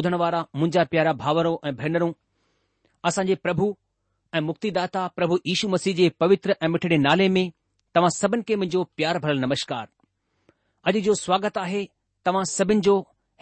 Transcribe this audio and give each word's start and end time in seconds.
ॿुधण 0.00 0.14
वारा 0.20 0.38
मुंहिंजा 0.56 0.82
प्यारा 0.92 1.12
भाउरो 1.22 1.50
ऐं 1.68 1.72
भेनरूं 1.76 2.10
असांजे 3.08 3.34
प्रभु 3.46 3.66
ऐं 4.36 4.40
मुक्तिदाता 4.50 5.00
प्रभु 5.16 5.36
यीशु 5.48 5.68
मसीह 5.72 5.94
जे 5.98 6.06
पवित्र 6.22 6.54
ऐं 6.64 6.68
मिठड़े 6.74 6.96
नाले 7.06 7.26
में 7.36 7.46
तव्हां 7.94 8.10
सभिनि 8.14 8.42
खे 8.48 8.56
मुंहिंजो 8.60 8.82
प्यार 8.98 9.18
भरियलु 9.24 9.42
नमस्कार 9.46 9.86
अॼु 10.90 11.00
जो 11.08 11.14
स्वागत 11.24 11.58
आहे 11.64 11.82
तव्हां 12.28 12.44
सभिनि 12.52 12.80
जो 12.88 12.94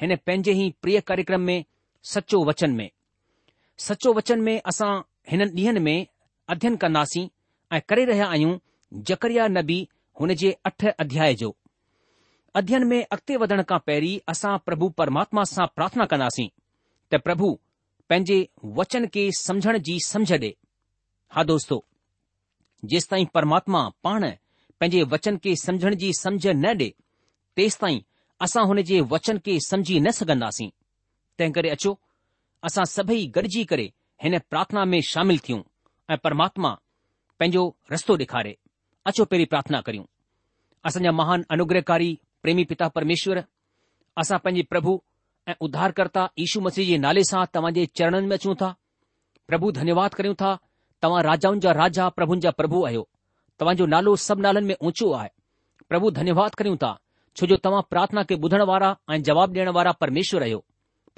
हिन 0.02 0.16
पंहिंजे 0.26 0.52
ई 0.64 0.72
प्रिय 0.82 1.00
कार्यक्रम 1.10 1.40
में 1.50 1.58
सचो 2.14 2.43
वचन 2.50 2.75
में 2.81 2.90
सचो 3.88 4.14
वचन 4.19 4.40
में 4.49 4.55
असां 4.72 4.90
हिन 5.34 5.43
ॾींहनि 5.50 5.81
में 5.88 5.96
अध्यन 6.56 6.76
कंदासीं 6.87 7.26
ऐं 7.72 7.81
करे 7.88 8.05
रहिया 8.12 8.26
आहियूं 8.34 8.58
जकरिया 9.12 9.49
नबी 9.58 9.81
हुन 10.20 10.34
जे 10.44 10.52
अठ 10.70 10.87
अध्याय 11.06 11.34
जो 11.44 11.55
अध्ययन 12.56 12.85
में 12.89 13.00
अॻिते 13.12 13.37
वधण 13.37 13.62
खां 13.69 13.79
पहिरीं 13.87 14.19
असां 14.29 14.56
प्रभु 14.67 14.89
परमात्मा 14.99 15.43
सां 15.45 15.67
प्रार्थना 15.77 16.05
कंदासीं 16.12 16.49
त 17.12 17.17
प्रभु 17.25 17.50
पंहिंजे 18.09 18.39
वचन 18.77 19.06
के 19.17 19.31
समझण 19.39 19.79
जी 19.89 19.99
समझ 20.06 20.33
ॾे 20.33 20.53
हा 21.35 21.43
दोस्तो 21.45 21.85
जेसिताईं 22.93 23.27
परमात्मा 23.35 23.81
पाण 24.05 24.31
पंहिंजे 24.81 25.03
वचन 25.15 25.37
के 25.47 25.55
समझण 25.62 25.95
जी 26.03 26.12
समझ 26.21 26.47
न 26.47 26.73
ॾे 26.83 26.89
तेस 27.56 27.77
ताईं 27.81 28.00
असां 28.45 28.65
हुन 28.69 28.81
जे 28.93 29.01
वचन 29.11 29.39
के 29.44 29.59
समझी 29.67 29.99
न 30.01 30.11
सघंदासीं 30.21 30.69
तंहिं 31.39 31.53
करे 31.53 31.71
अचो 31.71 31.99
असां 32.69 32.85
सभई 32.94 33.27
गॾिजी 33.35 33.65
करे 33.73 33.91
हिन 34.25 34.39
प्रार्थना 34.51 34.85
में 34.94 35.01
शामिल 35.11 35.39
थियूं 35.49 35.62
ऐं 36.15 36.19
परमात्मा 36.25 36.71
पंहिंजो 37.39 37.65
रस्तो 37.93 38.17
ॾेखारे 38.19 38.56
अचो 39.06 39.25
पहिरीं 39.25 39.47
प्रार्थना 39.53 39.81
करियूं 39.91 40.05
असांजा 40.89 41.12
महान 41.21 41.44
अनुग्रहकारी 41.51 42.17
प्रेमी 42.43 42.64
पिता 42.70 42.88
परमेश्वर 42.96 43.40
असां 44.23 44.38
पंहिंजी 44.44 44.62
प्रभु 44.73 44.93
ऐं 45.50 45.55
उद्धारकर्ता 45.67 46.23
ईशू 46.44 46.61
मसीह 46.67 46.87
जे 46.88 46.96
नाले 47.06 47.23
सां 47.31 47.44
तव्हां 47.56 47.73
जे 47.79 47.87
चरणनि 47.99 48.26
में 48.32 48.37
अचूं 48.37 48.55
था 48.61 48.69
प्रभु 49.50 49.70
धन्यवाद 49.81 50.14
करियूं 50.20 50.35
था 50.43 50.50
तव्हां 51.02 51.23
राजाउनि 51.26 51.61
जा 51.67 51.73
राजा 51.82 52.08
प्रभुनि 52.19 52.40
जा 52.46 52.50
प्रभु 52.61 52.85
आहियो 52.90 53.06
तव्हांजो 53.61 53.87
नालो 53.94 54.14
सभु 54.29 54.43
नालनि 54.46 54.67
में 54.70 54.75
ऊचो 54.90 55.12
आए 55.20 55.31
प्रभु 55.88 56.11
धन्यवाद 56.19 56.55
करियूं 56.61 56.76
था 56.85 56.93
छो 57.37 57.46
जो 57.52 57.56
तव्हां 57.67 57.82
प्रार्थना 57.93 58.23
खे 58.31 58.37
बुधण 58.44 58.62
वारा 58.73 58.94
ऐं 59.14 59.20
जवाब 59.31 59.56
ॾिअण 59.61 59.70
वारा 59.79 59.93
परमेश्वर 60.05 60.43
आहियो 60.49 60.64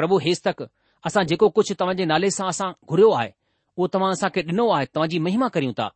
प्रभु 0.01 0.19
हेस 0.27 0.43
तक 0.49 0.63
असां 1.09 1.25
जेको 1.33 1.49
कुझु 1.59 1.75
तव्हां 1.83 1.97
जे 2.01 2.05
नाले 2.15 2.31
सां 2.39 2.49
असां 2.55 2.73
घुरियो 2.93 3.11
आहे 3.21 3.33
उहो 3.77 3.89
तव्हां 3.97 4.13
असां 4.17 4.31
खे 4.35 4.43
डि॒नो 4.51 4.69
आहे 4.79 4.87
तव्हांजी 4.95 5.19
महिमा 5.29 5.49
करियूं 5.57 5.73
था 5.83 5.89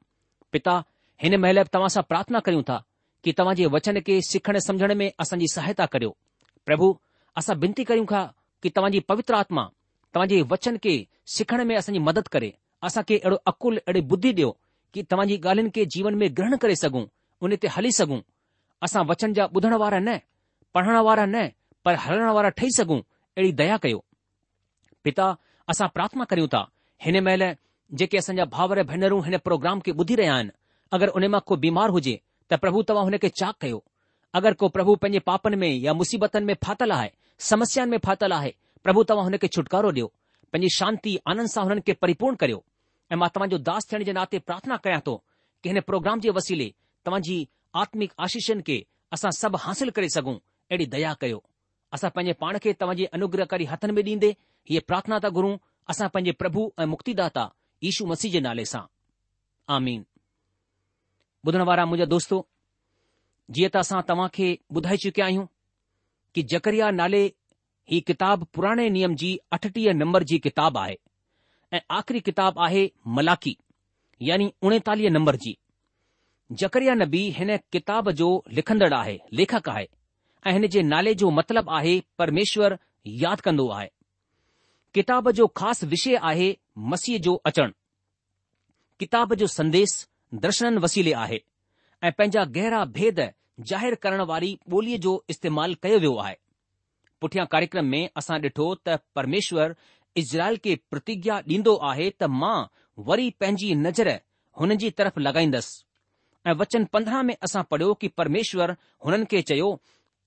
पिता 0.53 0.77
हिन 1.25 1.37
महिल 1.47 1.62
तव्हांसां 1.77 2.03
प्रार्थना 2.12 2.41
करियूं 2.49 2.62
था 2.73 2.82
कि 3.25 3.32
तव्हां 3.37 3.55
जे 3.59 3.67
वचन 3.75 3.99
खे 4.06 4.15
सिखण 4.31 4.59
समुझण 4.67 4.93
में 5.00 5.06
असांजी 5.25 5.47
सहायता 5.53 5.85
करियो 5.93 6.11
प्रभु 6.69 6.88
असां 7.41 7.56
विनती 7.62 7.85
कयूं 7.91 8.05
था 8.11 8.21
कि 8.62 8.71
तव्हांजी 8.76 8.99
पवित्र 9.11 9.35
आत्मा 9.44 9.62
तव्हां 10.15 10.29
जे 10.32 10.41
वचन 10.50 10.76
खे 10.85 10.97
सिखण 11.37 11.62
में 11.71 11.75
असांजी 11.76 12.00
मदद 12.09 12.29
करे 12.35 12.50
असांखे 12.88 13.17
अहिड़ो 13.23 13.37
अकुल 13.53 13.76
अहिड़ी 13.87 14.00
बुद्धी 14.11 14.32
ॾियो 14.37 14.50
कि 14.94 15.03
तव्हां 15.11 15.26
जी 15.29 15.37
ॻाल्हियुनि 15.44 15.71
खे 15.79 15.85
जीवन 15.94 16.15
में 16.23 16.26
ग्रहण 16.37 16.56
करे 16.65 16.76
सघूं 16.82 17.05
उन 17.47 17.55
ते 17.62 17.69
हली 17.76 17.93
सघूं 18.00 18.21
असां 18.88 19.05
वचन 19.12 19.32
जा 19.38 19.47
बुधण 19.56 19.75
वारा 19.85 19.99
न 20.09 20.17
पढ़ण 20.75 21.00
वारा 21.09 21.25
न 21.35 21.47
पर 21.88 21.94
हलण 22.05 22.29
वारा 22.38 22.49
ठही 22.59 22.70
सघूं 22.77 22.99
अहिड़ी 23.37 23.53
दया 23.62 23.77
कयो 23.87 24.05
पिता 25.05 25.35
असां 25.73 25.88
प्रार्थना 25.97 26.25
करियूं 26.32 26.49
था 26.56 26.62
हिन 27.06 27.20
महिल 27.29 27.44
जेके 28.00 28.19
असांजा 28.25 28.44
भाउर 28.56 28.82
भेनरूं 28.93 29.23
हिन 29.27 29.38
प्रोग्राम 29.49 29.81
खे 29.87 29.91
ॿुधी 30.00 30.15
रहिया 30.23 30.35
आहिनि 30.37 30.56
अगरि 30.97 31.11
उन 31.20 31.27
मां 31.37 31.41
को 31.50 31.56
बीमार 31.67 31.91
हुजे 31.99 32.17
त 32.52 32.58
प्रभु 32.62 32.81
तव्हां 32.88 33.19
खे 33.20 33.29
चाक 33.41 33.56
कयो 33.62 33.79
अगरि 34.38 34.55
को 34.61 34.69
प्रभु 34.76 34.94
पंहिंजे 35.02 35.19
पापनि 35.29 35.56
में 35.56 35.69
या 35.73 35.93
मुसीबतनि 36.00 36.44
में 36.46 36.55
फाथल 36.64 36.93
आहे 36.93 37.11
समस्यानि 37.49 37.91
में 37.91 37.99
फाथल 38.06 38.32
आहे 38.38 38.52
प्रभु 38.85 39.02
तव्हां 39.11 39.37
खे 39.44 39.49
छुटकारो 39.56 39.91
ॾियो 39.93 40.06
पंहिंजी 40.52 40.69
शांती 40.76 41.17
आनंद 41.32 41.49
सां 41.55 41.64
हुननि 41.64 41.81
खे 41.88 41.93
परिपूर्ण 42.05 42.37
करियो 42.43 42.62
ऐं 43.12 43.17
मां 43.23 43.29
तव्हांजो 43.35 43.58
दास 43.70 43.91
थियण 43.93 44.05
जे 44.08 44.12
नाते 44.20 44.38
प्रार्थना 44.49 44.76
कयां 44.85 45.00
थो 45.06 45.17
की 45.62 45.69
हिन 45.69 45.81
प्रोग्राम 45.91 46.20
जे 46.26 46.31
वसीले 46.41 46.69
तव्हांजी 47.05 47.37
आत्मिक 47.85 48.12
आशीषनि 48.26 48.62
खे 48.69 48.79
असां 49.17 49.31
सभु 49.41 49.58
हासिल 49.67 49.91
करे 49.99 50.08
सघूं 50.17 50.35
अहिड़ी 50.37 50.87
दया 50.96 51.14
कयो 51.20 51.43
असां 51.96 52.11
पंहिंजे 52.17 52.32
पाण 52.41 52.58
खे 52.64 52.73
तव्हांजे 52.81 53.05
अनुग्रहकारी 53.19 53.64
हथनि 53.73 53.93
में 53.99 54.02
ॾींदे 54.11 54.35
हीअ 54.70 54.81
प्रार्थना 54.88 55.19
था 55.25 55.29
घुरूं 55.38 55.56
असां 55.94 56.08
पंहिंजे 56.17 56.32
प्रभु 56.44 56.70
ऐं 56.81 56.87
मुक्तिदाता 56.96 57.50
ईशू 57.93 58.06
मसीह 58.12 58.32
जे 58.32 58.41
नाले 58.49 58.64
सां 58.75 58.85
ॿुधण 61.46 61.62
वारा 61.69 61.85
मुंहिंजा 61.87 62.05
दोस्तो 62.11 62.37
जीअं 63.56 63.70
त 63.73 63.76
असां 63.76 64.00
तव्हां 64.08 64.29
खे 64.35 64.46
ॿुधाए 64.76 64.96
चुकिया 65.02 65.25
आहियूं 65.26 65.44
कि 66.35 66.43
जकरिया 66.52 66.91
नाले 67.00 67.22
ही 67.93 68.01
किताब 68.10 68.44
पुराणे 68.55 68.89
नियम 68.96 69.15
जी 69.22 69.29
अठटीह 69.56 69.93
नंबर 69.96 70.22
जी 70.31 70.39
किताब 70.46 70.79
आहे 70.82 70.96
ऐं 71.77 71.81
आख़िरी 71.96 72.20
किताब 72.29 72.60
आहे 72.67 72.84
मलाकी 73.17 73.55
यानी 74.29 74.48
उणेतालीह 74.69 75.10
नंबर 75.17 75.36
जी 75.44 75.55
जकरिया 76.63 76.94
नबी 77.03 77.22
हिन 77.39 77.56
किताब 77.77 78.10
जो 78.22 78.29
लिखंदड़ 78.58 78.93
आहे 78.94 79.19
लेखक 79.41 79.69
आहे 79.74 79.86
ऐं 80.46 80.53
हिन 80.53 80.67
जे 80.77 80.82
नाले 80.94 81.15
जो 81.24 81.31
मतिलबु 81.41 81.70
आहे 81.81 81.94
परमेश्वर 82.22 82.77
यादि 83.24 83.43
कंदो 83.44 83.69
आहे 83.79 83.89
किताब 84.94 85.31
जो 85.41 85.46
ख़ासि 85.58 85.86
विषय 85.94 86.17
आहे 86.31 86.48
मसीह 86.93 87.19
जो 87.29 87.41
अचणु 87.53 87.70
किताब 89.01 89.34
जो 89.39 89.46
संदेश 89.58 89.94
दर्शन 90.43 90.79
वसीले 90.84 91.12
आहे 91.24 91.38
ऐं 92.06 92.10
पंहिंजा 92.19 92.44
गहरा 92.55 92.84
भेद 92.96 93.19
ज़ाहिरु 93.70 93.96
करण 94.05 94.20
वारी 94.31 94.48
ॿोलीअ 94.74 94.98
जो 95.05 95.12
इस्तेमालु 95.34 95.74
कयो 95.82 95.98
वियो 96.05 96.14
आहे 96.22 96.34
पुठियां 97.20 97.44
कार्यक्रम 97.53 97.86
में 97.94 98.08
असां 98.20 98.38
ॾिठो 98.46 98.67
त 98.86 98.96
परमेश्वर 99.19 99.74
इज़राइल 100.22 100.56
खे 100.64 100.74
प्रतिज्ञा 100.94 101.36
ॾींदो 101.50 101.76
आहे 101.91 102.08
त 102.22 102.31
मां 102.43 102.56
वरी 103.10 103.29
पंहिंजी 103.41 103.74
नज़र 103.84 104.10
हुननि 104.60 104.76
जी 104.84 104.91
तरफ़ 105.00 105.19
लगाईंदसि 105.29 106.50
ऐं 106.50 106.55
वचन 106.64 106.84
पंद्रहं 106.96 107.22
में 107.31 107.34
असां 107.48 107.62
पढ़ियो 107.70 107.94
कि 108.00 108.08
परमेश्वर 108.20 108.74
हुननि 109.06 109.31
खे 109.34 109.43
चयो 109.53 109.70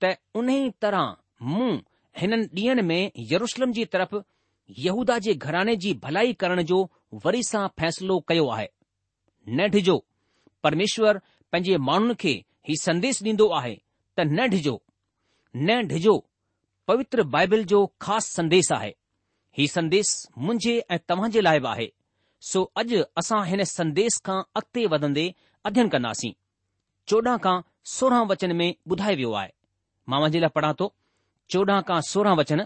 त 0.04 0.16
उन 0.44 0.52
तरह 0.82 1.14
मूं 1.52 1.72
हिन 2.24 2.34
ॾींहनि 2.62 2.88
में 2.94 3.02
यरुशलम 3.34 3.72
जी 3.80 3.86
तरफ़ 3.98 4.18
यहूदा 4.88 5.20
जे 5.28 5.34
घराने 5.46 5.76
जी 5.86 5.94
भलाई 6.08 6.34
करण 6.44 6.62
जो 6.74 6.80
वरी 7.26 7.44
सां 7.52 7.68
फ़ैसिलो 7.80 8.20
कयो 8.32 8.48
आहे 8.58 8.68
न 9.50 9.68
डिॼो 9.72 9.98
परमेश्वर 10.64 11.18
पंहिंजे 11.52 11.78
माण्हुनि 11.90 12.14
खे 12.20 12.32
ई 12.70 12.76
संदेश 12.82 13.22
ॾींदो 13.24 13.48
आहे 13.58 13.76
त 14.18 14.22
न 14.32 14.48
डिॼो 14.54 14.78
न 15.56 15.80
डिॼो 15.88 16.16
पवित्र 16.88 17.24
बाइबल 17.36 17.64
जो 17.72 17.86
ख़ासि 18.02 18.32
संदेश 18.34 18.72
आहे 18.78 18.90
हीउ 19.58 19.68
संदेश 19.76 20.08
मुंहिंजे 20.38 20.74
ऐं 20.92 20.98
तव्हां 21.10 21.30
जे 21.32 21.42
लाइ 21.44 21.60
बि 21.60 21.68
आहे 21.68 21.88
सो 22.50 22.64
अॼु 22.82 23.02
असां 23.22 23.44
हिन 23.50 23.64
संदेश 23.80 24.20
खां 24.26 24.40
अॻिते 24.60 24.86
वधंदे 24.96 25.26
अध्यन 25.70 25.90
कंदासीं 25.96 26.32
चोॾहं 27.10 27.38
खां 27.44 27.56
सोरहं 27.96 28.28
वचन 28.32 28.52
में 28.62 28.70
ॿुधाए 28.92 29.16
वियो 29.22 29.32
आहे 29.42 29.52
मां 30.10 30.20
मुंहिंजे 30.20 30.40
लाइ 30.46 30.54
पढ़ा 30.58 30.74
थो 30.80 30.94
चोॾहं 31.52 31.82
खां 31.88 32.00
सोरहं 32.12 32.36
वचन 32.42 32.66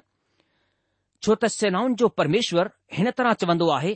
छो 1.24 1.36
त 1.42 1.46
सेनाउनि 1.58 1.96
जो 2.02 2.08
परमेश्वर 2.20 2.70
हिन 2.98 3.10
तरह 3.18 3.34
चवंदो 3.42 3.68
आहे 3.78 3.94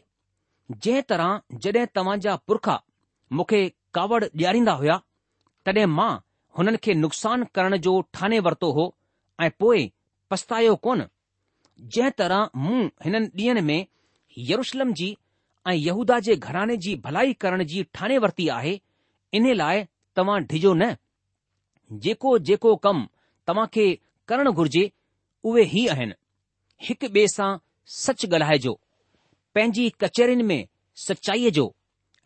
जंहिं 0.71 1.01
तरह 1.09 1.39
जॾहिं 1.61 1.85
तव्हां 1.95 2.19
जा 2.19 2.35
पुरखा 2.47 2.81
मूंखे 3.37 3.61
कावड़ 3.93 4.23
ॾियारींदा 4.25 4.71
हुया 4.79 4.99
तॾहिं 5.65 5.85
मां 5.97 6.11
हुननि 6.57 6.77
खे 6.83 6.93
नुक़सान 6.93 7.43
करण 7.55 7.77
जो 7.87 7.99
ठाने 8.13 8.39
वरितो 8.47 8.71
हो 8.77 8.85
ऐं 9.41 9.49
पोइ 9.59 9.91
पछतायो 10.31 10.75
कोन 10.87 11.05
जंहिं 11.95 12.11
तरह 12.21 12.49
मूं 12.65 12.83
हिननि 13.05 13.27
ॾींहनि 13.41 13.61
में 13.69 13.85
यरुशलम 14.49 14.93
जी 15.01 15.15
ऐं 15.67 15.73
यहूदा 15.73 16.19
जे 16.27 16.35
घराने 16.35 16.77
जी 16.85 16.95
भलाई 17.05 17.33
करण 17.45 17.63
जी 17.73 17.83
ठाने 17.93 18.17
वरिती 18.25 18.47
आहे 18.57 18.79
इन 19.37 19.53
लाइ 19.55 19.85
तव्हां 20.15 20.43
डिॼो 20.45 20.73
न 20.81 20.95
जेको 22.05 22.37
जेको 22.49 22.75
कमु 22.87 23.07
तव्हां 23.47 23.67
खे 23.73 23.85
करणु 24.27 24.51
घुर्जे 24.51 24.89
उहे 25.49 25.63
ई 25.81 25.85
आहिनि 25.95 26.13
हिकु 26.87 27.07
ॿिए 27.15 27.27
सां 27.35 27.51
सच 27.97 28.25
ॻाल्हाइजो 28.33 28.79
पंहिंजी 29.55 29.89
कचहरियुनि 30.01 30.43
में 30.43 30.61
सचाईअ 31.07 31.49
जो 31.57 31.63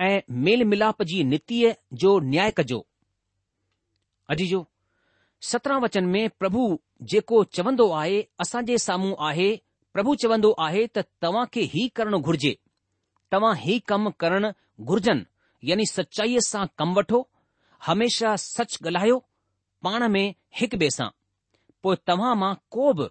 ऐं 0.02 0.20
मेल 0.46 0.64
मिलाप 0.72 1.02
जी 1.12 1.24
नीतीअ 1.32 1.72
जो 2.04 2.18
न्याय 2.30 2.52
कजो 2.60 2.80
अॼु 4.34 4.46
जो 4.54 4.62
सत्रहं 5.50 5.82
वचन 5.84 6.06
में 6.14 6.24
प्रभु 6.42 6.64
जेको 7.12 7.44
चवंदो 7.58 7.90
आहे 8.00 8.20
जे 8.70 8.78
साम्हूं 8.86 9.14
आहे 9.28 9.50
प्रभु 9.94 10.16
चवंदो 10.24 10.52
आहे 10.68 10.86
त 10.98 11.04
तव्हां 11.26 11.46
खे 11.54 11.62
ई 11.82 11.88
करणु 12.00 12.20
घुर्जे 12.30 12.52
तव्हां 13.34 13.54
ई 13.74 13.78
कमु 13.92 14.12
करणु 14.24 14.52
घुर्जनि 14.94 15.70
यानी 15.72 15.86
सचाईअ 15.92 16.44
सां 16.50 16.64
कमु 16.82 16.98
वठो 17.00 17.20
हमेशा 17.90 18.36
सच 18.48 18.78
ॻाल्हायो 18.82 19.20
पाण 19.88 20.08
में 20.16 20.26
हिक 20.62 20.76
ॿिए 20.82 20.90
सां 20.98 21.08
पोइ 21.86 22.02
तव्हां 22.12 22.36
मां 22.46 22.54
को 22.78 22.92
बि 23.02 23.08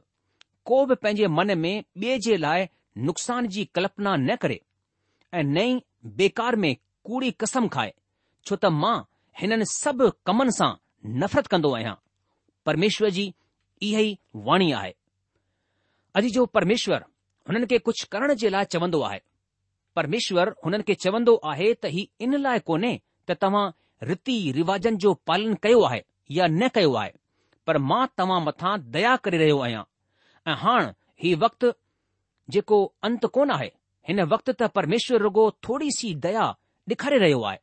को 0.72 0.84
बि 0.86 0.94
पंहिंजे 1.04 1.26
मन 1.38 1.56
में 1.64 1.72
ॿिए 1.72 2.18
जे 2.28 2.36
लाइ 2.46 2.68
नुक़सान 3.06 3.46
जी 3.54 3.64
कल्पना 3.74 4.14
न 4.16 4.36
करे 4.42 4.60
ऐं 5.34 5.42
नई 5.44 5.80
बेकार 6.16 6.56
में 6.64 6.74
कूड़ी 7.04 7.30
कसम 7.42 7.68
खाए 7.74 7.92
छो 8.46 8.56
त 8.64 8.70
मां 8.80 8.96
हिननि 9.40 9.64
सभु 9.72 10.10
कमनि 10.26 10.52
सां 10.56 10.70
नफ़रत 11.22 11.46
कंदो 11.54 11.72
आहियां 11.76 11.94
परमेश्वर 12.66 13.10
जी 13.18 13.26
इहा 13.88 14.00
ई 14.08 14.16
वाणी 14.48 14.70
आहे 14.80 14.92
अॼु 16.20 16.28
जो 16.36 16.46
परमेश्वर 16.58 17.04
हुननि 17.48 17.66
खे 17.72 17.78
कुझु 17.88 18.06
करण 18.12 18.34
जे 18.42 18.48
लाइ 18.56 18.64
चवंदो 18.76 19.00
आहे 19.10 19.20
परमेश्वर 19.96 20.54
हुननि 20.64 20.82
खे 20.88 20.94
चवंदो 21.06 21.36
आहे 21.54 21.72
त 21.74 21.92
ही 21.96 22.08
इन 22.26 22.38
लाइ 22.46 22.64
कोन्हे 22.70 22.94
त 23.30 23.38
तव्हां 23.46 23.66
रीति 24.10 24.36
रिवाजनि 24.58 24.96
जो 25.06 25.14
पालन 25.30 25.54
कयो 25.66 25.82
आहे 25.90 26.02
या 26.38 26.46
न 26.60 26.68
कयो 26.78 26.94
आहे 27.04 27.12
पर 27.66 27.78
मां 27.92 28.06
तव्हां 28.18 28.40
मथां 28.48 28.76
दया 28.98 29.14
करे 29.26 29.38
रहियो 29.44 29.58
आहियां 29.68 29.84
ऐं 30.52 30.56
हाणे 30.64 30.92
हीउ 31.22 31.38
वक़्तु 31.44 31.72
जेको 32.54 32.82
अंत 33.04 33.26
कोन 33.36 33.50
आहे 33.56 33.70
हिन 34.08 34.20
वक़्ति 34.32 34.52
त 34.60 34.68
परमेश्वर 34.76 35.20
रुॻो 35.28 35.44
थोरी 35.68 35.90
सी 35.96 36.14
दया 36.26 36.44
ॾेखारे 36.92 37.18
रहियो 37.22 37.40
आहे 37.48 37.58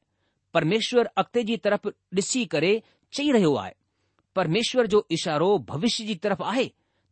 परमेश्वर 0.57 1.09
अॻिते 1.21 1.43
जी 1.49 1.57
तरफ़ 1.67 1.87
ॾिसी 2.21 2.45
करे 2.55 2.73
चई 3.17 3.31
रहियो 3.37 3.53
आहे 3.61 3.73
परमेश्वर 4.39 4.87
जो 4.95 5.05
इशारो 5.17 5.47
भविष्य 5.71 6.03
जी 6.09 6.15
तरफ़ 6.25 6.43
आहे 6.51 6.65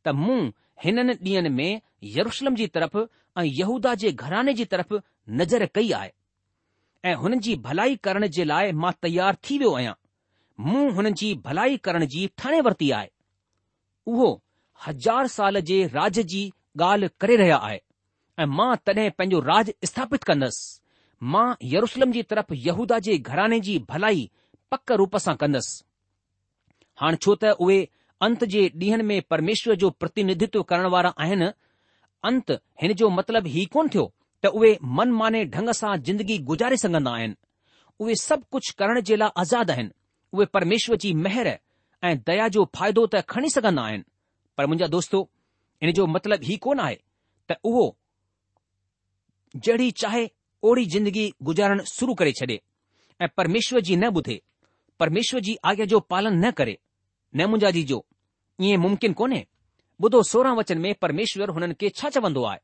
त 0.08 0.14
मूं 0.26 0.40
हिननि 0.84 1.14
ॾींहनि 1.32 1.50
में 1.58 1.82
यरुशलम 2.18 2.56
जी 2.62 2.68
तरफ़ 2.78 2.98
ऐं 3.40 3.44
यहूदा 3.62 3.94
जे 4.04 4.12
घराने 4.12 4.54
जी 4.60 4.66
तरफ़ 4.76 4.94
नज़र 5.42 5.66
कई 5.76 5.92
आहे 6.00 6.12
ऐं 7.12 7.16
हुननि 7.24 7.38
जी 7.48 7.56
भलाई 7.68 7.96
करण 8.08 8.28
जे 8.38 8.44
लाइ 8.52 8.72
मां 8.84 8.92
तयार 9.06 9.38
थी 9.50 9.58
वियो 9.64 9.74
आहियां 9.80 9.94
मूं 10.70 10.84
हुननि 10.98 11.12
जी 11.22 11.34
भलाई 11.48 11.78
करण 11.88 12.06
जी 12.16 12.30
ठाणे 12.44 12.60
वरिती 12.70 12.92
आहे 13.00 13.10
उहो 14.14 14.30
हज़ार 14.88 15.28
साल 15.38 15.60
जे 15.72 15.86
राज 15.96 16.20
जी 16.36 16.44
ॻाल्हि 16.82 17.10
करे 17.22 17.36
रहिया 17.38 17.58
आहे 17.58 17.80
ऐं 18.40 18.46
मां 18.46 18.76
तॾहिं 18.86 19.10
पंहिंजो 19.18 19.40
राज 19.48 19.72
स्थापित 19.86 20.24
कंदुसि 20.30 20.80
मां 21.34 21.48
यरुशलम 21.74 22.12
जी 22.12 22.24
तरफ़ 22.32 22.54
यहूदा 22.68 23.00
जे 23.08 23.18
घराने 23.18 23.60
जी 23.68 23.78
भलाई 23.90 24.30
पक 24.72 24.92
रूप 25.02 25.18
सां 25.26 25.36
कंदुसि 25.44 25.84
हाणे 27.02 27.18
छो 27.26 27.36
त 27.44 27.54
उहे 27.64 27.78
अंत 28.28 28.44
जे 28.54 28.64
ॾींहनि 28.82 29.04
में 29.04 29.22
परमेश्वर 29.30 29.76
जो 29.84 29.90
प्रतिनिधित्व 30.02 30.64
करण 30.70 30.86
वारा 30.94 31.14
आहिनि 31.26 31.50
अंत 32.30 32.52
हिन 32.82 32.94
जो 33.02 33.10
मतिलब 33.10 33.48
ई 33.48 33.66
कोन 33.74 33.88
थियो 33.94 34.06
त 34.44 34.48
उहे 34.60 34.78
मन 35.00 35.12
माने 35.22 35.44
ढंग 35.56 35.70
सां 35.82 35.96
जिंदगी 36.10 36.38
गुजारे 36.52 36.78
सघंदा 36.84 37.12
आहिनि 37.16 37.36
उहे 38.00 38.16
सभु 38.24 38.46
कुझु 38.52 38.74
करण 38.80 39.00
जे 39.10 39.16
लाइ 39.16 39.30
आज़ाद 39.42 39.72
आहिनि 39.72 39.92
उहे 40.34 40.46
परमेश्वर 40.58 40.98
जी 41.06 41.14
महिर 41.26 41.48
ऐं 41.58 42.18
दया 42.28 42.48
जो 42.58 42.66
फ़ाइदो 42.78 43.06
त 43.16 43.22
खणी 43.36 43.50
सघंदा 43.58 43.84
आहिनि 43.90 44.04
पर 44.58 44.66
मुंहिंजा 44.68 44.88
दोस्त 44.98 45.16
हिन 45.84 45.92
जो 45.98 46.06
मतिलबु 46.16 46.46
हीउ 46.48 46.58
कोन 46.66 46.80
आहे 46.84 46.96
त 47.52 47.56
उहो 47.70 47.86
जहिड़ी 49.64 49.90
चाहे 50.02 50.22
ओड़ी 50.68 50.86
जिंदगी 50.94 51.26
गुज़ारणु 51.48 51.84
शुरू 51.96 52.14
करे 52.20 52.32
छॾे 52.40 52.46
ऐं 53.24 53.28
परमेश्वर 53.40 53.80
जी 53.88 53.96
न 53.96 54.06
ॿुधे 54.18 54.38
परमेश्वर 55.00 55.40
जी 55.48 55.56
आज्ञा 55.70 55.86
जो 55.94 56.00
पालन 56.12 56.38
न 56.46 56.52
करे 56.60 56.78
न 57.36 57.42
मुंहिंजा 57.52 57.72
जी 57.78 57.84
जो 57.90 58.00
ईअं 58.68 58.80
मुमकिन 58.86 59.14
कोन्हे 59.22 59.42
ॿुधो 60.04 60.22
सोरहं 60.32 60.56
वचन 60.60 60.78
में 60.86 60.94
परमेश्वर 61.04 61.50
हुननि 61.58 61.74
खे 61.82 61.90
छा 61.98 62.10
चवंदो 62.16 62.44
आहे 62.52 62.60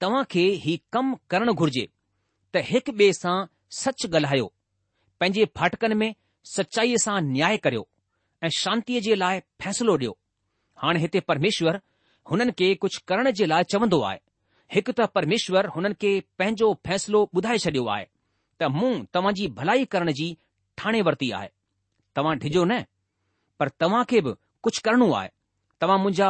तव्हां 0.00 0.22
खे 0.36 0.44
ही 0.64 0.76
कमु 0.92 1.16
करणु 1.30 1.54
घुर्जे 1.60 1.84
त 2.54 2.64
हिकु 2.72 2.92
ॿिए 3.00 3.10
सां 3.22 3.36
सच 3.80 4.06
ॻाल्हायो 4.14 4.46
पंहिंजे 5.20 5.44
फाटकनि 5.56 5.96
में 6.04 6.10
सचाईअ 6.56 7.02
सां 7.08 7.16
न्याय 7.32 7.56
करियो 7.66 7.86
ऐं 8.46 8.50
शांतीअ 8.60 9.00
जे 9.08 9.14
लाइ 9.24 9.40
फ़ैसिलो 9.62 9.96
ॾियो 9.98 10.16
हाणे 10.84 11.00
हिते 11.06 11.20
परमेश्वर 11.32 11.80
हुननि 12.30 12.52
खे 12.58 12.74
कुझु 12.82 12.98
करण 13.08 13.30
जे 13.38 13.46
लाइ 13.46 13.64
चवंदो 13.72 14.00
आहे 14.08 14.18
हिकु 14.74 14.92
त 14.98 15.06
परमेश्वर 15.16 15.66
हुननि 15.74 15.94
खे 16.02 16.10
पंहिंजो 16.38 16.68
फ़ैसिलो 16.86 17.20
ॿुधाए 17.36 17.58
छडि॒यो 17.64 17.84
आहे 17.94 18.06
त 18.58 18.62
मूं 18.78 18.92
तव्हांजी 19.14 19.46
भलाई 19.58 19.84
करण 19.92 20.10
जी 20.18 20.28
ठाणे 20.80 21.00
वरिती 21.08 21.30
आहे 21.38 21.48
तव्हां 22.16 22.36
डिॼो 22.44 22.64
न 22.70 22.80
पर 23.60 23.68
तव्हां 23.80 24.02
खे 24.10 24.20
बि 24.24 24.32
कुझु 24.64 24.80
करणो 24.86 25.10
आहे 25.20 25.28
तव्हां 25.80 25.98
मुंहिंजा 26.04 26.28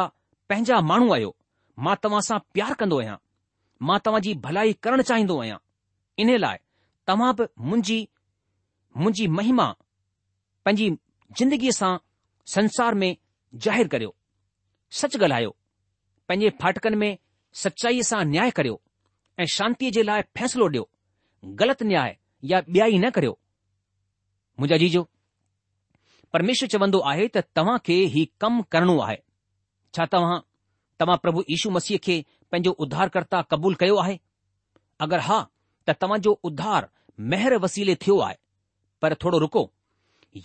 पंहिंजा 0.49 0.79
माण्हू 0.91 1.11
आहियो 1.15 1.31
मां 1.85 1.95
तव्हां 2.03 2.21
सां 2.29 2.37
प्यारु 2.55 2.75
कंदो 2.81 2.97
आहियां 3.01 3.17
मां 3.87 3.97
तव्हां 4.05 4.21
जी 4.27 4.33
भलाई 4.47 4.73
करणु 4.85 5.03
चाहींदो 5.11 5.39
आहियां 5.41 5.57
इन 6.23 6.35
लाइ 6.45 6.57
तव्हां 7.07 7.31
बि 7.39 7.47
मुंहिंजी 7.67 7.99
मुंहिंजी 9.03 9.27
महिमा 9.39 9.69
पंहिंजी 10.65 10.89
जिंदगीअ 11.39 11.77
सां 11.81 11.95
संसार 12.57 12.93
में 13.03 13.09
ज़ाहिरु 13.65 13.89
करियो 13.97 14.13
सच 14.99 15.15
ॻाल्हायो 15.17 15.51
पंहिंजे 16.29 16.49
फाटकनि 16.61 16.95
में 17.01 17.17
सचाईअ 17.63 18.01
सां 18.07 18.23
न्याय 18.29 18.51
करियो 18.59 18.79
ऐं 19.39 19.45
शांतीअ 19.57 19.91
जे 19.97 20.03
लाइ 20.09 20.21
फ़ैसिलो 20.37 20.65
ॾियो 20.69 20.85
ग़लति 21.61 21.85
न्याय 21.85 22.17
या 22.51 22.61
ॿियाई 22.69 22.97
न 22.99 23.09
करियो 23.17 23.37
मुंहिंजा 24.59 24.77
जीजो 24.83 25.03
परमेश्वर 26.33 26.69
चवंदो 26.75 26.99
आहे 27.11 27.27
त 27.37 27.43
तव्हां 27.55 27.77
खे 27.85 27.93
ही 28.15 28.25
कमु 28.41 28.63
करणो 28.71 28.97
आहे 29.07 29.17
छा 29.97 30.05
तव्हां 30.15 30.39
तव्हां 30.99 31.17
प्रभु 31.25 31.43
यीशू 31.49 31.69
मसीह 31.77 31.97
खे 32.07 32.17
पंहिंजो 32.51 32.71
उधारकर्ता 32.85 33.41
क़बूल 33.51 33.75
कयो 33.85 33.95
आहे 34.03 34.17
अगरि 35.07 35.21
हा 35.29 35.39
त 35.87 35.95
तव्हांजो 36.01 36.31
उधार 36.49 36.89
महिर 37.33 37.57
वसीले 37.65 37.95
थियो 38.05 38.17
आहे 38.27 38.37
पर 39.01 39.13
थोरो 39.23 39.37
रुको 39.45 39.63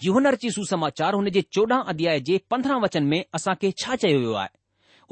यूहनर 0.04 0.34
जी 0.42 0.50
सुसमाचार 0.56 1.14
हुन 1.18 1.28
जे 1.36 1.42
चोॾहं 1.56 1.82
अध्याय 1.92 2.20
जे 2.30 2.38
पंद्रहं 2.50 2.80
वचन 2.86 3.04
में 3.12 3.22
असां 3.38 3.54
खे 3.62 3.72
छा 3.82 3.96
चयो 4.04 4.18
वियो 4.18 4.34
आहे 4.44 4.59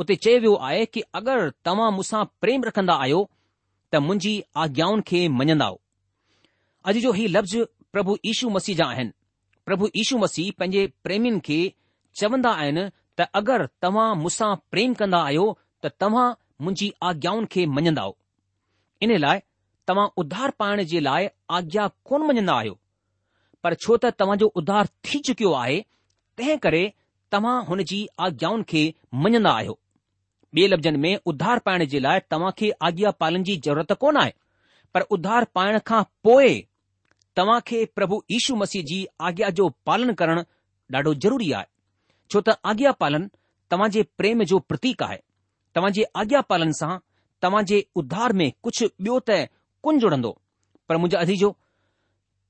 उते 0.01 0.15
चयो 0.25 0.39
वियो 0.43 0.55
आहे 0.67 0.85
की 0.95 1.01
अगरि 1.21 1.51
तव्हां 1.69 1.91
मूंसां 1.95 2.19
प्रेम 2.43 2.65
रखंदा 2.67 2.95
आहियो 3.05 3.23
त 3.93 4.01
मुंहिंजी 4.09 4.33
आज्ञाउनि 4.65 5.03
खे 5.11 5.23
मञंदा 5.39 5.69
अॼु 6.91 7.01
जो 7.07 7.13
ही 7.17 7.25
लफ़्ज़ 7.29 7.57
प्रभु 7.97 8.15
यीशू 8.29 8.49
मसीह 8.57 8.77
जा 8.77 8.85
आहिनि 8.95 9.11
प्रभु 9.71 9.89
यीशू 9.97 10.19
मसीह 10.25 10.51
पंहिंजे 10.61 10.85
प्रेमीनि 11.07 11.41
खे 11.49 11.59
चवंदा 12.21 12.51
आहिनि 12.61 12.85
त 13.19 13.27
अगरि 13.41 13.67
तव्हां 13.87 14.07
मूंसां 14.23 14.51
प्रेम 14.75 14.95
कन्दा 15.01 15.21
आहियो 15.31 15.47
त 15.83 15.91
तव्हां 16.05 16.29
मुंहिंजी 16.67 16.91
आज्ञाउनि 17.11 17.51
खे 17.57 17.67
मञंदाव 17.79 18.15
इन 19.09 19.17
लाइ 19.27 19.41
तव्हां 19.93 20.07
उधार 20.25 20.55
पाइण 20.63 20.85
जे 20.93 21.01
लाइ 21.09 21.29
आज्ञा 21.59 21.89
कोन 22.13 22.27
मञंदा 22.31 22.55
आहियो 22.63 22.79
पर 23.67 23.75
छो 23.87 23.97
त 24.05 24.15
तव्हांजो 24.23 24.53
उधार 24.63 24.93
थी 25.11 25.19
चुकियो 25.31 25.53
आहे 25.65 25.83
तंहिं 26.39 26.59
करे 26.69 26.87
तव्हां 27.37 27.59
हुन 27.73 27.85
जी 27.93 28.01
आज्ञाउनि 28.29 28.69
खे 28.75 28.87
मञदा 29.27 29.53
आहियो 29.59 29.79
ॿिए 30.57 30.67
लफ़्ज़नि 30.69 30.97
में 30.99 31.19
उधार 31.27 31.59
पाइण 31.67 31.85
जे 31.87 31.99
लाइ 32.01 32.21
तव्हां 32.31 32.51
खे 32.59 32.71
आज्ञा 32.87 33.11
पालन 33.23 33.43
जी 33.45 33.57
ज़रूरत 33.65 33.93
कोन 34.01 34.17
आहे 34.21 34.33
पर 34.95 35.01
उधार 35.17 35.45
पाइण 35.55 35.79
खां 35.87 36.03
पोइ 36.25 36.55
तव्हां 37.37 37.61
खे 37.67 37.85
प्रभु 37.97 38.21
यीशू 38.31 38.55
मसीह 38.57 38.83
जी 38.91 39.05
आज्ञा 39.29 39.51
जो 39.61 39.69
पालन 39.87 40.13
करणु 40.21 40.43
ॾाढो 40.95 41.13
ज़रूरी 41.25 41.51
आहे 41.57 41.67
छो 42.33 42.41
त 42.41 42.55
आज्ञा 42.71 42.93
पालन 43.03 43.29
तव्हां 43.71 43.89
जे 43.97 44.03
प्रेम 44.21 44.43
जो 44.53 44.59
प्रतीक 44.71 45.03
आहे 45.07 45.19
तव्हां 45.75 45.93
जे 45.99 46.05
आज्ञा 46.23 46.41
पालन 46.53 46.73
सां 46.81 46.91
तव्हां 47.47 47.65
जे 47.73 47.85
उधार 48.03 48.33
में 48.43 48.47
कुझु 48.67 48.87
ॿियो 48.87 49.19
त 49.31 49.37
कोन 49.89 49.99
जुड़ंदो 50.05 50.31
पर 50.89 50.97
मुंहिंजा 51.03 51.19
अदीजो 51.27 51.55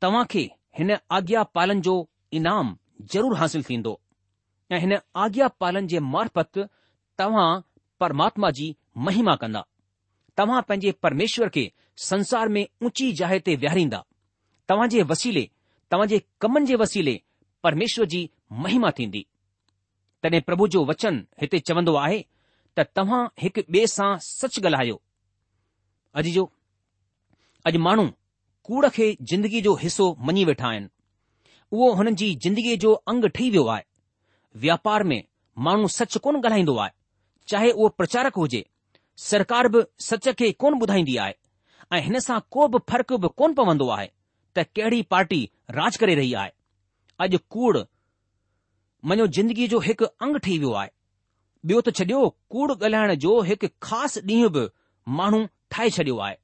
तव्हां 0.06 0.24
खे 0.34 0.48
हिन 0.78 0.96
आज्ञा 1.20 1.42
पालन 1.60 1.80
जो 1.88 1.96
इनाम 2.42 2.76
ज़रूरु 3.12 3.36
हासिल 3.42 3.62
थींदो 3.70 3.98
ऐं 4.72 4.78
हिन 4.86 4.98
आज्ञा 5.26 5.48
पालन 5.64 5.86
जे 5.94 5.98
मार्फत 6.16 6.68
तव्हां 7.22 7.48
परमात्मा 8.00 8.50
जी 8.58 8.74
महिमा 9.06 9.34
कंदा 9.42 9.64
तव्हां 10.38 10.60
पंहिंजे 10.68 10.90
परमेश्वर 11.02 11.48
खे 11.54 11.70
संसार 12.06 12.48
में 12.56 12.66
ऊची 12.86 13.12
जाइ 13.20 13.38
ते 13.46 13.54
विहारींदा 13.62 14.02
जे 14.92 15.02
वसीले 15.12 15.48
जे 16.08 16.18
कमनि 16.40 16.66
जे 16.66 16.74
वसीले 16.82 17.14
परमेश्वर 17.62 18.06
जी 18.14 18.20
महिमा 18.64 18.90
थींदी 18.98 19.24
तॾहिं 20.22 20.40
प्रभु 20.48 20.66
जो 20.74 20.84
वचन 20.84 21.24
हिते 21.40 21.58
चवंदो 21.68 21.94
आहे 22.04 22.18
त 22.78 22.84
तव्हां 22.96 23.22
हिकु 23.42 23.60
ॿिए 23.72 23.86
सां 23.94 24.10
सच 24.26 24.58
ॻाल्हायो 24.64 24.96
अॼु 26.20 26.30
जो 26.36 26.44
अॼु 27.70 27.78
माण्हू 27.86 28.06
कूड़ 28.68 28.88
खे 28.96 29.06
जिंदगी 29.32 29.60
जो 29.68 29.74
हिसो 29.84 30.06
मञी 30.30 30.44
वेठा 30.50 30.68
आहिनि 30.74 30.88
उहो 31.72 31.90
हुननि 32.00 32.14
जी 32.22 32.34
जिंदगीअ 32.46 32.76
जो 32.86 32.92
अंग 33.14 33.24
ठही 33.38 33.50
वियो 33.56 33.64
आहे 33.76 33.82
व्यापार 34.66 35.02
में 35.12 35.20
माण्हू 35.68 35.88
सच 35.98 36.16
कोन 36.26 36.36
ॻाल्हाईंदो 36.40 36.76
आहे 36.84 36.96
चाहे 37.50 37.70
उहो 37.70 37.88
प्रचारक 37.98 38.34
हुजे 38.38 38.64
सरकार 39.30 39.68
बि 39.74 39.82
सच 40.06 40.28
खे 40.38 40.50
कोन 40.62 40.74
ॿुधाईंदी 40.84 41.16
आहे 41.24 41.34
ऐं 41.96 42.00
हिन 42.06 42.18
सां 42.24 42.38
को 42.56 42.66
बि 42.74 42.78
फ़र्क़ 42.92 43.12
बि 43.24 43.28
कोन 43.40 43.54
पवंदो 43.60 43.88
आहे 43.96 44.08
त 44.56 44.64
कहिड़ी 44.78 45.02
पार्टी 45.14 45.40
राज 45.78 45.96
करे 46.02 46.14
रही 46.20 46.34
आहे 46.42 46.50
अॼु 47.26 47.38
कूड़ 47.54 47.76
मञो 49.12 49.26
जिंदगी 49.38 49.68
जो 49.74 49.78
हिकु 49.86 50.04
अंग 50.26 50.36
ठही 50.46 50.58
वियो 50.64 50.72
आहे 50.82 50.90
ॿियो 51.70 51.80
त 51.88 51.94
छॾियो 52.00 52.20
कूड़ 52.54 52.70
ॻाल्हाइण 52.78 53.14
जो 53.26 53.40
हिकु 53.50 53.68
ख़ासि 53.88 54.20
ॾींहुं 54.34 54.50
बि 54.58 54.66
माण्हू 55.20 55.42
ठाहे 55.76 55.90
छॾियो 55.98 56.18
आहे 56.26 56.36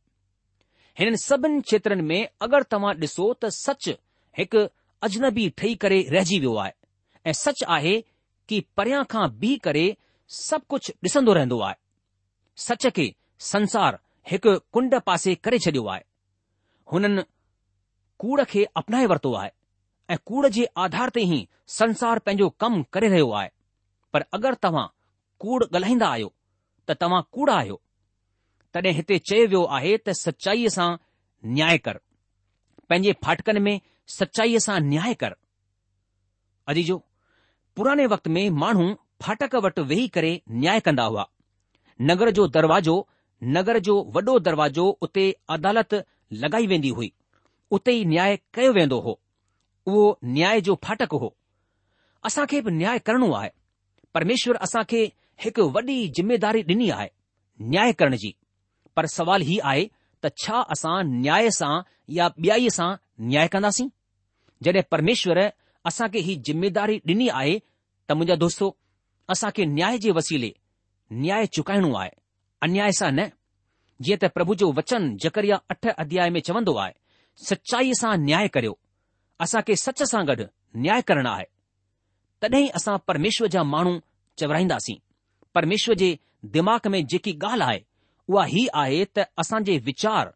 हिननि 1.01 1.17
सभिनि 1.27 1.61
क्षेत्रनि 1.69 2.03
में 2.13 2.21
अगरि 2.49 2.71
तव्हां 2.77 2.95
ॾिसो 3.05 3.27
त 3.45 3.53
सच 3.59 3.89
हिकु 4.41 4.67
अजनबी 5.09 5.49
ठही 5.61 5.75
करे 5.85 6.01
रहिजी 6.17 6.39
वियो 6.47 6.55
आहे 6.65 6.73
ऐं 7.31 7.33
सच 7.45 7.65
आहे 7.79 7.95
कि 8.49 8.63
परियां 8.79 9.03
खां 9.15 9.27
बीह 9.43 9.59
करे 9.69 9.87
सभु 10.29 10.65
कुझु 10.71 10.93
ॾिसंदो 11.05 11.33
रहंदो 11.35 11.59
आहे 11.67 11.75
सच 12.67 12.87
खे 12.97 13.07
संसार 13.53 13.99
हिकु 14.31 14.53
कुंड 14.75 14.95
पासे 15.07 15.35
करे 15.45 15.59
छॾियो 15.65 15.87
आहे 15.95 16.03
हुननि 16.93 17.23
कूड़ 18.23 18.43
खे 18.53 18.65
अपनाए 18.81 19.07
वरितो 19.13 19.35
आहे 19.41 19.51
ऐं 20.11 20.19
कूड़ 20.29 20.47
जे 20.57 20.65
आधार 20.85 21.11
ते 21.17 21.21
ई 21.35 21.47
संसार 21.79 22.19
पंहिंजो 22.27 22.49
कमु 22.61 22.83
करे 22.93 23.09
रहियो 23.09 23.31
आहे 23.41 23.51
पर 24.13 24.25
अगरि 24.39 24.57
तव्हां 24.63 24.87
कूड़ 25.43 25.63
ॻाल्हाईंदा 25.65 26.09
आहियो 26.09 26.33
त 26.89 26.97
तव्हां 27.01 27.21
कूड़ 27.33 27.51
आहियो 27.51 27.81
तॾहिं 28.75 28.93
हिते 28.97 29.19
चयो 29.29 29.47
वियो 29.49 29.63
आहे 29.77 29.97
त 29.99 30.15
सचाईअ 30.25 30.69
सां 30.77 30.89
न्याय 31.57 31.79
कर 31.87 32.01
पंहिंजे 32.89 33.13
फाटकनि 33.25 33.61
में 33.67 33.81
सचाईअ 34.19 34.59
सां 34.67 34.81
न्याय 34.91 35.15
कर 35.25 35.37
अजीजो 36.69 37.03
पुराने 37.77 38.07
वक़्त 38.07 38.29
में 38.35 38.49
माण्हू 38.63 38.85
फाटक 39.25 39.55
वटि 39.65 39.83
वेही 39.91 40.07
करे 40.15 40.31
न्याय 40.63 40.81
कंदा 40.87 41.05
हुआ 41.11 41.23
नगर 42.09 42.31
जो 42.39 42.47
दरवाजो 42.57 42.97
नगर 43.57 43.79
जो 43.87 43.95
वॾो 44.17 44.33
दरवाजो 44.49 44.85
उते 45.07 45.23
अदालत 45.57 45.95
लॻाई 46.43 46.67
वेंदी 46.73 46.89
हुई 46.99 47.09
उते 47.77 47.93
ई 48.01 48.05
न्याय 48.13 48.37
कयो 48.59 48.73
वेंदो 48.79 48.99
हो 49.07 49.15
उहो 49.91 50.03
न्याय 50.37 50.61
जो 50.69 50.77
फाटक 50.87 51.15
हो 51.23 51.31
असां 52.31 52.45
खे 52.53 52.61
बि 52.69 52.71
न्याय 52.81 52.99
करणो 53.09 53.31
आहे 53.41 53.51
परमेश्वर 54.19 54.57
असां 54.69 54.83
खे 54.93 55.03
हिकु 55.45 55.65
वॾी 55.77 55.97
जिमेदारी 56.19 56.63
ॾिनी 56.73 56.91
आहे 56.99 57.09
न्याय 57.73 57.93
करण 58.01 58.17
जी 58.25 58.35
पर 58.97 59.07
सवाल 59.17 59.43
हीउ 59.51 59.65
आहे 59.73 59.87
त 60.25 60.35
छा 60.45 60.61
असां 60.77 60.97
न्याय 61.17 61.51
सां 61.61 61.75
या 62.19 62.29
ॿियाई 62.45 62.69
सां 62.79 62.91
न्याय 63.33 63.49
कंदासीं 63.57 63.89
जॾहिं 64.65 64.83
परमेश्वर 64.97 65.39
असां 65.93 66.09
खे 66.15 66.19
ही 66.29 66.35
ज़िमेदारी 66.49 66.99
ॾिनी 67.13 67.29
आहे 67.41 67.59
त 67.59 68.13
मुंहिंजा 68.19 68.35
दोस्तो 68.47 68.75
असां 69.33 69.51
खे 69.57 69.65
न्याय 69.65 69.99
जे 70.05 70.11
वसीले 70.17 70.51
न्याय 71.21 71.47
चुकाइणो 71.57 71.93
आहे 72.01 72.11
अन्याय 72.67 72.91
सां 72.99 73.11
न 73.13 73.21
जीअं 74.05 74.19
त 74.23 74.31
प्रभु 74.35 74.55
जो 74.61 74.71
वचन 74.77 75.17
जकरिया 75.25 75.57
अठ 75.71 75.87
अध्याय 76.03 76.31
में 76.35 76.41
चवंदो 76.47 76.75
आहे 76.85 76.93
सचाईअ 77.49 77.93
सां 78.01 78.17
न्याय 78.25 78.49
करियो 78.55 78.75
असांखे 79.45 79.77
सच 79.85 80.03
सां 80.11 80.27
गॾु 80.29 80.45
न्याय 80.85 81.01
करणु 81.09 81.29
आहे 81.31 81.45
तॾहिं 82.43 82.69
असां 82.77 82.97
परमेश्वर 83.09 83.49
जा 83.55 83.63
माण्हू 83.75 83.99
चवराईंदासीं 84.41 84.95
परमेश्वर 85.55 85.95
जे 86.03 86.15
दिमाग़ 86.57 86.89
में 86.91 87.01
जेकी 87.13 87.33
ॻाल्हि 87.45 87.63
आहे 87.67 87.79
उहा 88.33 88.45
ही 88.49 88.67
आहे 88.83 89.05
त 89.17 89.21
असां 89.39 89.63
जे 89.65 89.77
वीचार 89.85 90.31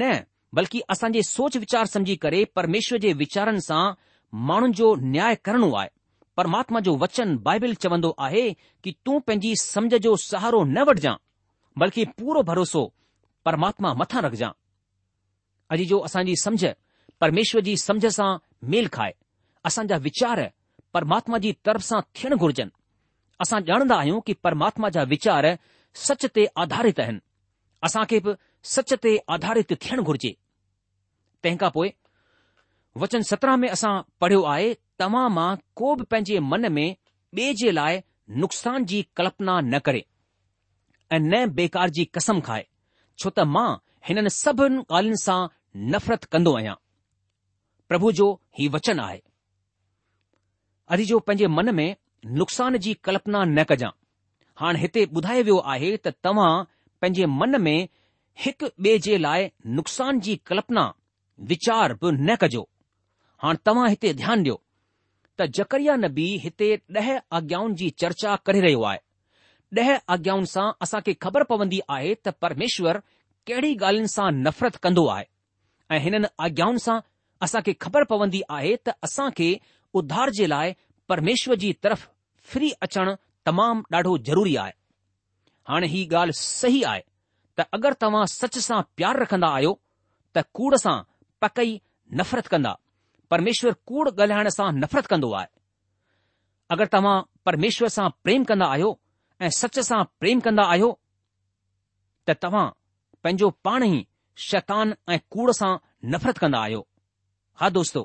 न 0.00 0.12
बल्कि 0.56 0.80
असां 0.90 1.10
जे 1.12 1.20
सोच 1.30 1.56
वीचार 1.56 1.84
समुझी 1.92 2.14
करे 2.24 2.44
परमेश्वर 2.56 2.98
जे 3.04 3.12
वीचारनि 3.22 3.60
सां 3.68 3.84
माण्हुनि 4.50 4.72
जो 4.80 4.94
न्याय 5.02 5.34
करणो 5.44 5.72
आहे 5.80 5.88
परमात्मा 6.36 6.80
जो 6.80 6.96
वचन 6.96 7.36
बाइबिल 7.44 7.74
चवंदो 7.82 8.14
आहे 8.26 8.50
कि 8.84 8.94
तू 9.04 9.18
पंहिंजी 9.26 9.54
समझ 9.62 9.94
जो 10.06 10.16
सहारो 10.24 10.62
न 10.64 10.82
वठजांइ 10.88 11.16
बल्कि 11.78 12.04
पूरो 12.18 12.42
भरोसो 12.50 12.84
परमात्मा 13.44 13.92
मथां 14.02 14.22
रखजांइ 14.26 14.52
अॼु 15.72 15.84
जो 15.90 15.98
असांजी 16.08 16.34
समझ 16.44 16.64
परमेश्वर 17.20 17.60
जी 17.68 17.76
समझ 17.86 18.06
सां 18.18 18.30
मेल 18.74 18.86
खाए 18.92 19.12
असांजा 19.68 19.96
वीचार 20.08 20.44
परमात्मा 20.94 21.38
जी 21.44 21.52
तरफ़ 21.66 21.82
सां 21.90 22.00
थियणु 22.14 22.36
घुर्जनि 22.36 22.70
असां 23.42 23.60
ॼाणंदा 23.68 23.96
आहियूं 23.98 24.20
की 24.26 24.32
परमात्मा 24.46 24.88
जा 24.96 25.02
वीचार 25.14 25.46
सच 26.06 26.24
ते 26.36 26.46
आधारित 26.64 27.00
आहिनि 27.00 27.18
असांखे 27.86 28.18
बि 28.24 28.32
सच 28.74 28.92
ते 29.04 29.16
आधारित 29.36 29.72
थियणु 29.82 30.02
घुर्जे 30.08 30.32
तंहिंखां 31.44 31.70
पोइ 31.76 31.88
वचन 33.02 33.22
सत्रहं 33.30 33.56
में 33.62 33.68
असां 33.68 33.92
पढ़ियो 34.20 34.42
आहे 34.54 34.72
तव्हां 35.02 35.28
मां 35.36 35.46
को 35.78 35.94
बि 36.00 36.04
पंहिंजे 36.10 36.40
मन 36.48 36.66
में 36.72 36.84
ॿिए 37.36 37.52
जे 37.60 37.70
लाइ 37.76 37.96
नुक़सान 38.42 38.84
जी 38.90 38.98
कल्पना 39.20 39.60
न 39.70 39.78
करे 39.86 40.02
ऐं 41.12 41.20
न 41.20 41.40
बेकार 41.56 41.90
जी 41.96 42.04
कसम 42.18 42.40
खाए 42.48 42.64
छो 43.18 43.32
त 43.36 43.46
मां 43.56 43.64
हिननि 44.10 44.30
सभिनि 44.34 44.84
ॻाल्हियुनि 44.84 45.20
सां 45.24 45.40
नफ़रत 45.94 46.28
कंदो 46.36 46.52
आहियां 46.60 46.76
प्रभु 47.92 48.12
जो 48.20 48.28
ही 48.58 48.68
वचन 48.76 49.00
आहे 49.08 49.18
अॼु 50.96 51.08
जो 51.12 51.18
पंहिंजे 51.30 51.46
मन 51.58 51.74
में 51.82 51.88
नुक़सान 52.38 52.78
जी 52.86 52.94
कल्पना 53.10 53.42
न 53.58 53.64
कजां 53.74 53.90
हाणे 54.62 54.84
हिते 54.86 55.04
ॿुधायो 55.18 55.44
वियो 55.50 55.58
आहे 55.76 55.90
त 55.96 56.14
तव्हां 56.28 56.50
पंहिंजे 57.02 57.32
मन 57.40 57.60
में 57.68 57.76
हिकु 58.46 58.72
ॿिए 58.78 58.98
जे 59.08 59.18
लाइ 59.28 59.50
नुक़सान 59.82 60.22
जी 60.28 60.40
कल्पना 60.52 60.86
वीचार 61.54 61.94
बि 62.04 62.16
न 62.26 62.38
कजो 62.46 62.64
हाणे 63.46 63.66
तव्हां 63.70 63.94
हिते 63.96 64.18
ध्यानु 64.26 64.42
ॾियो 64.44 64.60
त 65.38 65.46
जकरिया 65.58 65.94
नबी 66.00 66.26
हिते 66.44 66.68
ॾह 67.00 67.06
आज्ञाउनि 67.38 67.74
जी 67.82 67.88
चर्चा 68.02 68.34
करे 68.46 68.60
रहियो 68.64 68.82
आहे 68.88 69.82
ॾह 69.82 69.90
आज्ञाउनि 70.14 70.46
सां 70.54 70.64
असां 70.86 71.00
खे 71.06 71.12
ख़बर 71.26 71.42
पवंदी 71.52 71.80
आहे 71.96 72.14
त 72.18 72.34
परमेश्वर 72.44 72.98
कहिड़ी 73.50 73.70
ॻाल्हियुनि 73.80 74.10
सां 74.14 74.26
नफ़रत 74.40 74.76
कंदो 74.86 75.06
आहे 75.14 75.24
ऐं 75.96 76.00
हिननि 76.06 76.32
आज्ञाउनि 76.48 76.84
सां 76.86 76.98
असां 77.48 77.62
खे 77.68 77.72
ख़बर 77.86 78.04
पवंदी 78.12 78.42
आहे 78.58 78.74
त 78.76 78.94
असां 79.08 79.30
खे 79.40 79.48
उधार 80.02 80.30
जे 80.40 80.48
लाइ 80.54 80.72
परमेश्वर 81.12 81.56
जी 81.64 81.72
तरफ़ 81.86 82.06
फ्री 82.52 82.70
अचणु 82.88 83.14
तमामु 83.48 83.88
ॾाढो 83.96 84.16
ज़रूरी 84.28 84.56
आहे 84.64 84.72
हाणे 85.72 85.86
ही 85.96 86.04
ॻाल्हि 86.14 86.38
सही 86.42 86.82
आहे 86.92 87.02
त 87.58 87.68
अगरि 87.80 88.00
तव्हां 88.04 88.24
सच 88.36 88.58
सां 88.68 88.80
प्यार 89.00 89.22
रखंदा 89.24 89.48
आहियो 89.58 89.72
त 90.36 90.46
कूड़ 90.58 90.76
सां 90.86 90.96
पकई 91.42 91.78
नफ़रत 92.20 92.46
कंदा 92.52 92.72
પરમેશ્વર 93.32 93.74
કૂડ 93.88 94.12
ગલહણ 94.18 94.50
સા 94.58 94.68
નફરત 94.80 95.06
કંદો 95.12 95.28
આય 95.38 95.48
અગર 96.72 96.88
તમ 96.94 97.06
પરમેશ્વર 97.46 97.88
સા 97.96 98.08
પ્રેમ 98.24 98.42
કંદ 98.50 98.62
આયો 98.66 98.90
એ 99.44 99.48
સચ્ચ 99.58 99.76
સા 99.90 100.02
પ્રેમ 100.20 100.38
કંદ 100.44 100.58
આયો 100.64 100.90
ત 102.26 102.30
તમ 102.42 102.56
પંજો 103.22 103.48
પાણી 103.66 104.00
શૈતાન 104.48 104.88
એ 105.14 105.16
કૂડ 105.32 105.52
સા 105.60 105.74
નફરત 106.12 106.36
કંદ 106.44 106.56
આયો 106.60 106.82
હા 107.60 107.74
દોસ્તો 107.76 108.00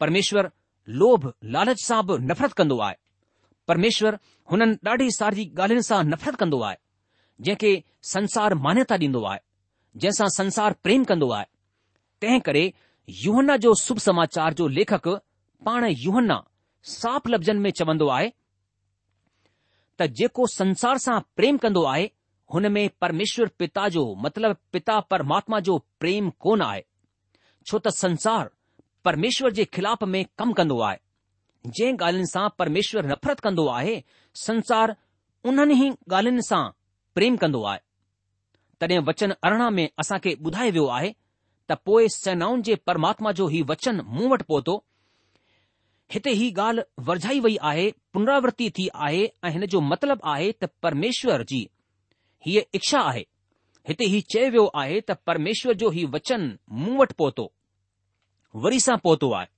પરમેશ્વર 0.00 0.46
લોભ 1.00 1.24
લાલચ 1.54 1.80
સા 1.88 2.00
બ 2.06 2.08
નફરત 2.30 2.52
કંદો 2.60 2.76
આય 2.86 2.98
પરમેશ્વર 3.68 4.14
હનન 4.50 4.72
દાઢી 4.86 5.12
સારજી 5.18 5.48
ગાલન 5.58 5.82
સા 5.90 6.02
નફરત 6.12 6.36
કંદો 6.42 6.58
આય 6.66 6.78
જે 7.44 7.52
કે 7.62 7.72
સંસાર 8.12 8.52
માનતા 8.64 9.00
દીંદો 9.02 9.20
આય 9.30 9.42
જેસા 10.02 10.30
સંસાર 10.38 10.72
પ્રેમ 10.84 11.02
કંદો 11.10 11.26
આય 11.36 11.48
તે 12.20 12.28
કરે 12.46 12.64
युहन 13.10 13.56
जो 13.56 13.74
शुभ 13.82 13.98
समाचार 13.98 14.54
जो 14.54 14.66
लेखक 14.68 15.08
पाण 15.66 15.84
यूहना 15.88 16.42
साफ़ 16.92 17.28
लफ़्ज़नि 17.28 17.58
में 17.60 17.70
चवंदो 17.70 18.08
आहे 18.10 18.30
त 20.00 20.06
जेको 20.16 20.46
संसार 20.46 20.98
सां 20.98 21.18
प्रेम 21.36 21.56
कंदो 21.58 21.82
आहे 21.92 22.10
हुन 22.54 22.70
में 22.72 22.88
परमेश्वर 23.00 23.48
पिता 23.58 23.88
जो 23.94 24.04
मतिलब 24.24 24.56
पिता 24.72 24.98
परमात्मा 25.10 25.60
जो 25.68 25.78
प्रेम 26.00 26.30
कोन 26.40 26.62
आहे 26.62 26.84
छो 27.66 27.78
त 27.78 27.88
संसार 27.96 28.50
परमेश्वर 29.04 29.52
जे 29.60 29.64
खिलाफ़ 29.74 30.04
में 30.04 30.24
कमु 30.38 30.52
कंदो 30.54 30.78
आहे 30.88 30.98
जंहिं 31.66 31.92
ॻाल्हियुनि 31.96 32.26
सां 32.32 32.48
परमेश्वर 32.58 33.06
नफ़रत 33.12 33.40
कंदो 33.40 33.66
आहे 33.74 34.02
संसार 34.44 34.94
उन्हनि 35.44 35.74
ई 35.86 35.90
ॻाल्हियुनि 35.90 36.42
सां 36.48 36.62
प्रेम 37.14 37.36
कन्दो 37.36 37.62
आहे 37.72 37.80
तॾहिं 38.80 38.98
वचन 39.08 39.34
अरिड़हं 39.44 39.70
में 39.78 39.88
असांखे 40.00 40.36
ॿुधाए 40.42 40.70
वियो 40.70 40.86
आहे 40.98 41.12
त 41.70 41.76
पोइ 41.86 42.08
सेनाउनि 42.14 42.62
जे 42.66 42.74
परमात्मा 42.86 43.30
जो 43.38 43.46
ही 43.52 43.60
वचन 43.68 44.00
मूं 44.16 44.28
वटि 44.30 44.44
पहुतो 44.48 44.74
हिते 46.12 46.30
ही 46.40 46.50
ॻाल्हि 46.62 46.82
वरझाई 47.06 47.40
वई 47.46 47.56
आहे 47.70 47.90
पुनरावर्ति 48.14 48.68
थी 48.78 48.88
आहे 49.06 49.24
ऐं 49.44 49.50
हिन 49.52 49.66
जो 49.72 49.80
मतिलब 49.86 50.20
आहे 50.34 50.50
त 50.64 50.68
परमेश्वर 50.82 51.42
जी 51.52 51.60
हीअ 52.46 52.62
इच्छा 52.74 53.00
आहे 53.08 53.22
हिते 53.88 54.04
हीउ 54.12 54.20
चयो 54.34 54.50
वियो 54.50 54.64
आहे 54.82 55.00
त 55.08 55.16
परमेश्वर 55.26 55.74
जो 55.82 55.90
हीउ 55.96 56.08
वचन 56.14 56.48
मूं 56.82 56.96
वटि 56.98 57.14
पहुतो 57.22 57.50
वरी 58.66 58.80
सां 58.86 58.96
पहुतो 59.06 59.30
आहे 59.40 59.48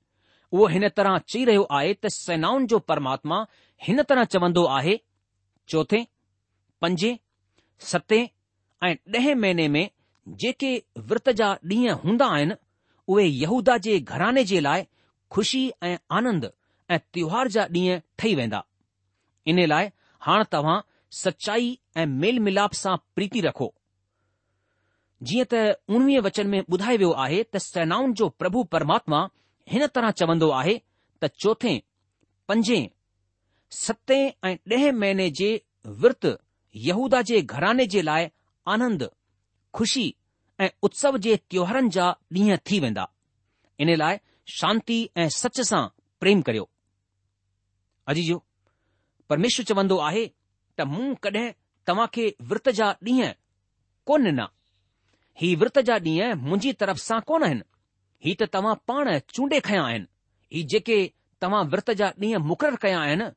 उहो 0.52 0.66
हिन 0.76 0.88
तरह 1.00 1.18
चई 1.32 1.44
रहियो 1.50 1.66
आहे 1.80 1.92
त 1.94 2.08
सेनाउनि 2.16 2.66
जो 2.72 2.78
परमात्मा 2.92 3.44
हिन 3.88 4.02
तरह 4.12 4.24
चवंदो 4.36 4.64
आहे 4.78 4.98
चोथें 5.74 6.02
पंजे 6.82 7.18
सते 7.92 8.20
ऐं 8.86 9.34
महीने 9.44 9.68
में 9.76 9.88
जेके 10.40 10.72
विर्त 11.08 11.30
जा 11.40 11.48
ॾींहं 11.70 11.94
हूंदा 12.04 12.26
आहिनि 12.36 12.54
उहे 13.12 13.24
यहूदा 13.26 13.76
जे 13.86 13.98
घराने 14.00 14.44
जे 14.50 14.60
लाइ 14.60 14.82
ख़ुशी 15.32 15.62
ऐं 15.82 15.96
आनंद 16.18 16.50
ऐं 16.90 16.98
त्योहार 17.12 17.48
जा 17.56 17.66
ॾींहं 17.76 18.00
ठही 18.18 18.34
वेंदा 18.34 18.62
इन 19.52 19.64
लाइ 19.68 19.88
हाणे 20.26 20.44
तव्हां 20.52 20.80
सचाई 21.22 21.78
ऐं 21.96 22.06
मेल 22.24 22.38
मिलाप 22.48 22.72
सां 22.82 22.96
प्रीति 23.16 23.40
रखो 23.48 23.72
जीअं 25.28 25.44
त 25.52 25.62
उणिवीह 25.94 26.20
वचन 26.28 26.46
में 26.52 26.60
ॿुधायो 26.68 26.98
वियो 26.98 27.10
आहे 27.24 27.42
त 27.42 27.56
सेनाउनि 27.68 28.12
जो 28.20 28.28
प्रभु 28.40 28.62
परमात्मा 28.76 29.26
हिन 29.72 29.86
तरह 29.94 30.10
चवंदो 30.20 30.50
आहे 30.60 30.76
त 31.22 31.30
चोथे 31.44 31.78
पंजे 32.48 32.80
सते 33.82 34.18
ऐं 34.46 34.56
ॾह 34.76 34.90
महीने 35.02 35.30
जे 35.40 35.50
विर्त 36.04 36.26
यहूदा 36.88 37.20
जे 37.30 37.40
घराने 37.54 37.86
जे 37.94 38.02
लाइ 38.10 38.28
आनंद 38.76 39.02
ख़ुशी 39.78 40.06
ऐं 40.64 40.68
उत्सव 40.86 41.16
जे 41.24 41.34
त्योहारनि 41.50 41.90
जा 41.96 42.06
ॾींहं 42.34 42.56
थी 42.70 42.78
वेंदा 42.84 43.04
इन 43.82 43.94
लाइ 44.00 44.16
शांती 44.58 44.96
ऐं 45.22 45.28
सच 45.38 45.60
सां 45.70 45.82
प्रेम 46.20 46.40
करियो 46.48 46.68
अजी 48.10 48.22
जो 48.30 48.38
परमेश् 49.30 49.60
चवंदो 49.68 49.98
आहे 50.08 50.26
त 50.80 50.86
मूं 50.94 51.14
कॾहिं 51.26 51.46
तव्हां 51.88 52.06
खे 52.14 52.24
विर्त 52.50 52.68
जा 52.80 52.88
ॾींहं 53.10 53.32
कोन 54.08 54.22
ॾिना 54.32 54.46
ही 55.42 55.54
विर्त 55.62 55.78
जा 55.88 55.96
ॾींहं 56.08 56.34
मुंहिंजी 56.42 56.72
तरफ़ 56.82 57.04
सां 57.06 57.20
कोन 57.30 57.42
आहिनि 57.50 57.64
ही 58.24 58.34
त 58.40 58.50
तव्हां 58.54 58.74
पाण 58.88 59.06
चूंडे 59.34 59.60
खया 59.70 59.82
आहिनि 59.90 60.06
ही 60.54 60.62
जेके 60.72 60.98
तव्हां 61.42 61.62
विर्त 61.74 61.90
जा 62.02 62.08
ॾींहं 62.26 62.42
मुक़ररु 62.50 62.76
कया 62.86 62.98
आहिनि 63.06 63.30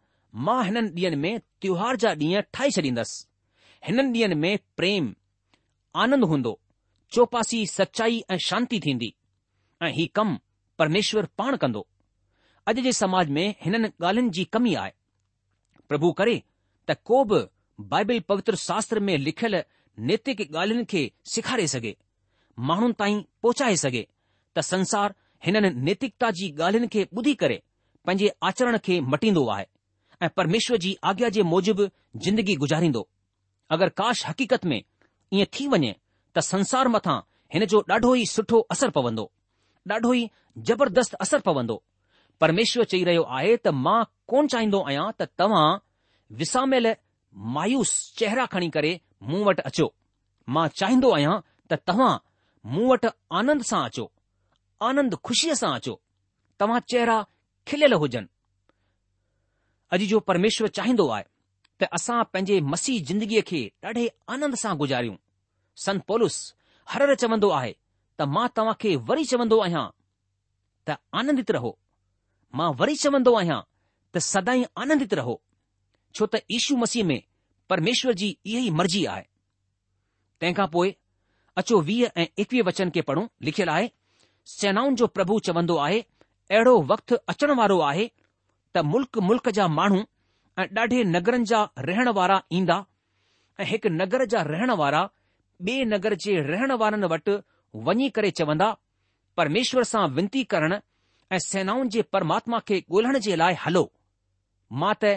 मां 0.48 0.60
हिननि 0.68 0.90
ॾींहनि 0.98 1.20
में 1.24 1.34
त्योहार 1.62 1.96
जा 2.04 2.14
ॾींहं 2.28 2.44
ठाहे 2.54 2.70
छॾींदसि 2.76 3.26
हिननि 3.88 4.10
ॾींहनि 4.14 4.36
में 4.46 4.54
प्रेम 4.80 5.14
आनंद 6.04 6.24
हूंदो 6.32 6.60
चौपासी 7.14 7.66
सच्चाई 7.68 8.22
ऐं 8.32 8.38
शांती 8.46 8.80
थींदी 8.86 9.14
ऐं 9.84 9.92
ही 9.94 10.06
कमु 10.16 10.36
परमेश्वर 10.80 11.26
पाण 11.38 11.56
कंदो 11.62 11.86
अॼु 12.68 12.82
जे 12.84 12.92
समाज 13.00 13.30
में 13.38 13.48
हिननि 13.64 13.88
ॻाल्हियुनि 13.88 14.30
जी 14.38 14.44
कमी 14.54 14.74
आहे 14.84 14.92
प्रभु 15.90 16.12
करे 16.22 16.42
त 16.90 16.96
को 17.06 17.24
बि 17.32 17.42
बाइबिल 17.90 18.20
पवित्र 18.30 18.56
शास्त्र 18.68 19.00
में 19.08 19.18
लिखयल 19.18 19.62
नैतिक 20.12 20.42
ॻाल्हियुनि 20.56 20.86
खे 20.94 21.12
सेखारे 21.34 21.68
सघे 21.74 21.96
माण्हुनि 22.70 22.94
ताईं 23.00 23.22
पोचाए 23.42 23.76
सघे 23.86 24.06
त 24.56 24.60
संसार 24.74 25.14
हिननि 25.46 25.70
नैतिकता 25.88 26.32
जी 26.40 26.50
ॻाल्हियुनि 26.62 26.88
खे 26.96 27.08
ॿुधी 27.18 27.34
करे 27.44 27.62
पंहिंजे 28.06 28.32
आचरण 28.52 28.78
खे 28.86 29.00
मटींदो 29.16 29.46
आहे 29.58 29.66
ऐ 30.22 30.28
परमेश्वर 30.38 30.78
जी 30.86 30.98
आज्ञा 31.12 31.30
जे 31.40 31.44
मूजिबि 31.54 31.90
जिंदगी 32.24 32.56
गुजारींदो 32.66 33.08
अगरि 33.76 33.90
काश 33.98 34.26
हक़ीक़त 34.28 34.66
में 34.66 34.82
ईअं 35.34 35.46
थी 35.54 35.68
वञे 35.72 35.94
त 36.36 36.40
संसार 36.52 36.88
मथां 36.96 37.18
हिन 37.54 37.66
जो 37.74 37.80
ॾाढो 37.90 38.14
ई 38.22 38.26
सुठो 38.32 38.60
असरु 38.76 38.92
पवंदो 38.98 39.26
ॾाढो 39.90 40.14
ई 40.20 40.24
ज़बरदस्त 40.70 41.14
असरु 41.26 41.42
पवंदो 41.48 41.76
परमेश्वर 42.42 42.84
चई 42.92 43.04
रहियो 43.10 43.24
आहे 43.38 43.56
त 43.56 43.68
मां 43.86 44.00
कोन 44.34 44.48
चाहींदो 44.54 44.80
आहियां 44.88 45.06
त 45.22 45.28
तव्हां 45.40 45.68
विसामियल 46.42 46.88
मायूस 47.58 47.92
चेहरा 48.22 48.46
खणी 48.56 48.70
करे 48.76 48.92
मूं 49.30 49.44
वटि 49.48 49.62
अचो 49.72 49.88
मां 50.58 50.68
चाहींदो 50.82 51.12
आहियां 51.18 51.36
त 51.74 51.80
तव्हां 51.92 52.12
मूं 52.76 52.88
वटि 52.92 53.14
आनंद 53.42 53.62
सां 53.72 53.82
अचो 53.90 54.06
आनंद 54.90 55.16
ख़ुशीअ 55.30 55.56
सां 55.64 55.72
अचो 55.80 55.96
तव्हां 56.62 56.80
चेहरा 56.94 57.18
खिलियल 57.72 57.94
हुजनि 58.06 58.28
अॼु 59.96 60.06
जो 60.14 60.20
परमेश्वर 60.32 60.68
चाहींदो 60.80 61.06
आहे 61.18 61.24
त 61.82 61.88
असां 61.98 62.22
पंहिंजे 62.34 62.60
मसीह 62.72 63.02
ज़िंदगीअ 63.10 63.42
खे 63.50 63.62
ॾाढे 63.90 64.04
आनंद 64.34 64.56
सां 64.64 64.74
गुज़ारियूं 64.82 65.16
सन 65.86 66.00
पौलस 66.10 66.36
हर 66.94 67.02
हर 67.04 67.14
चवंदो 67.24 67.50
आहे 67.60 67.72
त 68.20 68.28
मां 68.34 68.48
तव्हां 68.56 68.74
खे 68.84 68.96
वरी 69.08 69.24
चवंदो 69.32 69.60
आहियां 69.68 69.86
त 70.88 70.98
आनंदित 71.22 71.52
रहो 71.58 71.72
मां 72.62 72.70
वरी 72.82 72.96
चवंदो 73.06 73.34
आहियां 73.40 73.58
त 74.14 74.24
सदाई 74.26 74.66
आनंदित 74.84 75.14
रहो 75.22 75.36
छो 76.16 76.30
त 76.36 76.44
ईशू 76.60 76.78
मसीह 76.84 77.08
में 77.14 77.18
परमेश्वर 77.74 78.14
जी 78.22 78.30
इहा 78.30 78.62
ई 78.68 78.70
मर्ज़ी 78.82 79.04
आहे 79.16 79.26
तंहिंखां 79.26 80.68
पोइ 80.78 80.94
अचो 81.62 81.82
वीह 81.90 82.22
ऐं 82.22 82.28
एकवीह 82.46 82.64
वचन 82.70 82.94
खे 82.98 83.02
पढ़ूं 83.10 83.26
लिखियलु 83.50 83.72
आहे 83.80 83.92
सेनाउनि 84.56 84.96
जो 85.04 85.08
प्रभु 85.18 85.40
चवंदो 85.50 85.76
आहे 85.90 86.00
अहिड़ो 86.00 86.80
वक़्तु 86.94 87.24
अचण 87.36 87.58
वारो 87.62 87.80
आहे 87.92 88.06
त 88.74 88.88
मुल्क 88.94 89.18
मुल्क़ 89.32 89.50
जा 89.60 89.68
माण्हू 89.82 90.06
ऐं 90.60 90.66
ॾाढे 90.78 91.04
नगरनि 91.16 91.46
जा 91.52 91.62
रहण 91.88 92.08
वारा 92.16 92.40
ईंदा 92.60 92.76
ऐं 93.60 93.66
हिकु 93.70 93.90
नगर 94.00 94.26
जा 94.34 94.42
रहणु 94.52 94.76
वारा 94.82 95.04
बे 95.68 95.76
नगर 95.94 96.16
जे 96.24 96.34
रहण 96.52 96.72
वारनि 96.82 97.08
वटि 97.14 97.36
वञी 97.88 98.10
करे 98.16 98.32
चवंदा 98.40 98.70
परमेश्वर 99.38 99.84
सां 99.92 100.04
वेनिती 100.18 100.44
करणु 100.54 100.78
ऐं 101.36 101.40
सेनाउनि 101.48 101.90
जे 101.96 102.02
परमात्मा 102.16 102.60
खे 102.68 102.80
गो॒ण 102.94 103.20
जे 103.28 103.36
लाइ 103.42 103.56
हलो 103.66 103.84
मां 104.84 104.94
त 105.04 105.14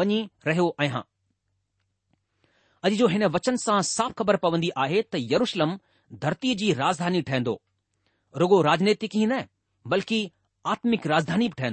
वञी 0.00 0.18
रहियो 0.48 0.66
आहियां 0.84 1.02
अॼु 2.88 2.96
जो 3.02 3.06
हिन 3.14 3.24
वचन 3.36 3.56
सां 3.66 3.80
साफ़ 3.94 4.12
ख़बर 4.20 4.36
पवंदी 4.46 4.70
आहे 4.84 5.02
त 5.14 5.22
यरुशलम 5.34 5.76
धरतीअ 6.26 6.56
जी 6.64 6.72
राजधानी 6.82 7.22
ठहिंदो 7.30 7.54
रुगो 8.44 8.62
राजनैतिक 8.70 9.16
ई 9.20 9.26
न 9.26 9.42
बल्कि 9.94 10.20
आत्मिक 10.74 11.06
राजधानी 11.14 11.48
बि 11.56 11.70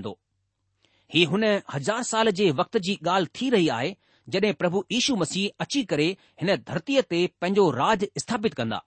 ही 1.13 1.23
हुन 1.31 1.43
हज़ार 1.73 2.01
साल 2.07 2.29
जे 2.39 2.49
वक़्त 2.57 2.77
जी 2.87 2.95
ॻाल्हि 3.07 3.29
थी 3.39 3.49
रही 3.49 3.67
आहे 3.77 3.95
जॾहिं 4.33 4.53
प्रभु 4.53 4.83
यीशू 4.91 5.15
मसीह 5.21 5.59
अची 5.63 5.83
करे 5.91 6.05
हिन 6.41 6.51
धरतीअ 6.67 7.01
ते 7.13 7.21
पंहिंजो 7.41 7.63
राज 7.77 8.03
स्थापित 8.23 8.53
कंदा 8.59 8.81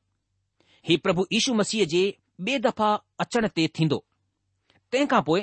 ही 0.90 0.96
प्रभु 1.06 1.24
यीशू 1.32 1.54
मसीह 1.60 1.84
जे 1.94 2.02
ॿिए 2.48 2.58
दफ़ा 2.66 2.90
अचण 3.24 3.48
ते 3.56 3.64
थींदो 3.78 3.98
तंहिंखां 4.92 5.22
पोइ 5.30 5.42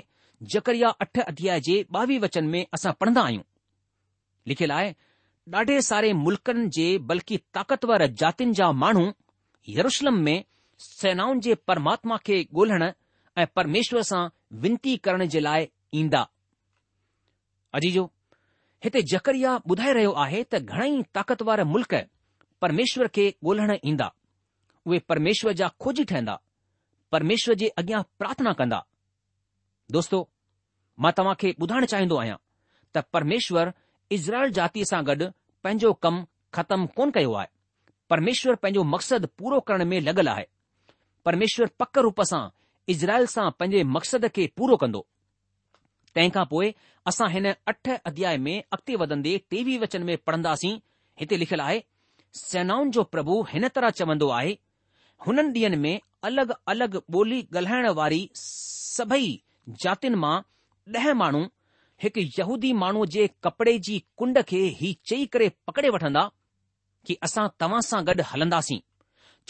जकरिया 0.55 0.89
अठ 1.05 1.19
अध्याय 1.27 1.59
जे 1.67 1.75
ॿावीह 1.97 2.19
वचन 2.25 2.47
में 2.53 2.61
असां 2.77 2.93
पढ़ंदा 3.01 3.21
आहियूं 3.23 3.43
लिखियलु 4.51 4.73
आहे 4.75 4.93
ॾाढे 5.57 5.79
सारे 5.91 6.13
मुल्कनि 6.23 6.67
जे 6.77 6.87
बल्कि 7.11 7.37
ताक़तवर 7.57 8.05
जातियुनि 8.23 8.53
जा 8.61 8.71
माण्हू 8.85 9.05
यरुशलम 9.79 10.19
में 10.29 10.35
सेनाउनि 10.87 11.39
जे 11.49 11.55
परमात्मा 11.71 12.17
खे 12.29 12.39
ॻोल्हण 12.55 12.91
ऐं 13.37 13.45
परमेश्वर 13.59 14.01
सां 14.13 14.23
विनती 14.67 14.97
करण 15.09 15.25
जे 15.35 15.39
लाइ 15.49 15.65
ईंदा 16.03 16.27
अजीजो 17.77 18.03
हिते 18.83 19.01
जकरिया 19.11 19.49
ॿुधाए 19.71 19.91
रहियो 19.95 20.11
आहे 20.23 20.37
त 20.43 20.59
घणेई 20.75 21.01
ताक़तवर 21.17 21.63
मुल्क़ 21.73 21.95
परमेश्वर 22.65 23.07
खे 23.17 23.25
ॻोल्हण 23.45 23.73
ईंदा 23.91 24.07
उहे 24.89 24.99
परमेश्वर 25.11 25.51
जा 25.61 25.67
खोजी 25.83 26.03
ठहंदा 26.11 26.35
परमेश्वर 27.15 27.55
जे 27.63 27.67
अॻियां 27.81 28.01
प्रार्थना 28.23 28.53
कंदा 28.61 28.79
दोस्तो 29.97 30.17
मां 31.05 31.11
तव्हां 31.17 31.35
खे 31.43 31.51
ॿुधाइण 31.61 31.85
चाहिंदो 31.93 32.17
आहियां 32.21 32.37
त 32.95 33.03
परमेश्वर 33.17 33.71
इज़राइल 34.17 34.51
जातीअ 34.59 34.89
सां 34.93 35.01
गॾु 35.11 35.29
पंहिंजो 35.67 35.93
कमु 36.07 36.25
ख़तमु 36.59 36.91
कोन 36.97 37.11
कयो 37.19 37.33
आहे 37.41 37.47
परमेश्वर 38.15 38.55
पंहिंजो 38.65 38.83
मक़सदु 38.95 39.27
पूरो 39.41 39.59
करण 39.69 39.85
में 39.93 39.99
लॻल 40.09 40.27
आहे 40.35 40.45
परमेश्वर 41.29 41.75
पक 41.83 41.97
रूप 42.07 42.21
सां 42.33 42.43
इज़राइल 42.95 43.25
सां 43.37 43.49
पंहिंजे 43.59 43.83
मक़सद 43.97 44.27
खे 44.39 44.49
पूरो 44.57 44.77
कंदो 44.85 45.05
तंहिंखां 46.15 46.45
पोइ 46.53 46.69
असां 47.11 47.29
हिन 47.33 47.45
अठ 47.71 47.89
अध्याय 48.11 48.37
में 48.45 48.57
अॻिते 48.75 48.95
वधंदे 49.01 49.37
टेवीह 49.51 49.79
वचन 49.83 50.03
में 50.09 50.17
पढ़ंदासीं 50.29 50.73
हिते 51.21 51.37
लिखियलु 51.43 51.63
आहे 51.67 51.79
सेनाउनि 52.43 52.91
जो 52.97 53.03
प्रभु 53.13 53.37
हिन 53.51 53.67
तरह 53.77 53.95
चवंदो 54.01 54.29
आहे 54.39 54.53
हुननि 55.27 55.49
ॾींहनि 55.61 55.77
में 55.85 55.95
अलॻि 56.29 56.45
अलॻि 56.73 56.99
ॿोली 57.19 57.39
ॻाल्हाइण 57.53 57.87
वारी 58.01 58.21
सभई 58.43 59.29
जातियुनि 59.85 60.17
मां 60.25 60.35
ॾह 60.97 61.13
माण्हू 61.21 61.43
हिकु 62.03 62.21
यहूदी 62.39 62.71
माण्हूअ 62.83 63.05
जे 63.15 63.27
कपड़े 63.47 63.77
जी 63.87 63.97
कुंड 64.17 64.41
खे 64.51 64.61
ही 64.81 64.91
चई 65.11 65.25
करे 65.33 65.49
पकड़े 65.67 65.89
वठंदा 65.95 66.23
कि 67.07 67.17
असां 67.29 67.47
तव्हां 67.63 67.81
सां 67.89 68.01
गॾु 68.09 68.25
हलंदासीं 68.33 68.79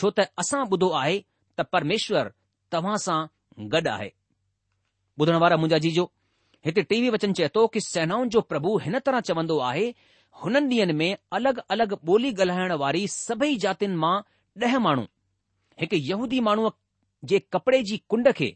छो 0.01 0.11
त 0.19 0.27
असां 0.45 0.63
ॿुधो 0.77 0.89
आहे 1.01 1.17
त 1.59 1.65
परमेश्वर 1.77 2.31
तव्हां 2.75 2.97
सां 3.07 3.19
गॾु 3.75 3.89
आहे 3.97 4.09
ॿुधण 5.23 5.37
वारा 5.43 5.55
मुंहिंजा 5.61 5.77
जीजो 5.85 6.05
हिते 6.65 6.81
टीवी 6.83 7.09
वचन 7.09 7.33
चए 7.39 7.47
थो 7.55 7.65
कि 7.73 7.79
सेनाउनि 7.81 8.29
जो 8.29 8.41
प्रभु 8.51 8.77
हिन 8.85 8.99
तरह 9.05 9.19
चवंदो 9.27 9.57
आहे 9.69 9.85
हुननि 10.43 10.65
ॾींहनि 10.79 10.93
में 11.01 11.11
अलॻि 11.37 11.53
अलॻि 11.75 11.95
ॿोली 12.09 12.31
ॻाल्हाइण 12.33 12.71
वारी 12.81 13.07
सभई 13.13 13.55
जातियुनि 13.65 13.95
मां 14.03 14.15
ॾह 14.63 14.77
माण्हू 14.85 15.05
हिकु 15.81 15.95
यहूदी 16.09 16.39
माण्हूअ 16.47 16.71
जे 17.31 17.39
कपड़े 17.53 17.81
जी 17.89 17.97
कुंड 18.09 18.31
खे 18.39 18.49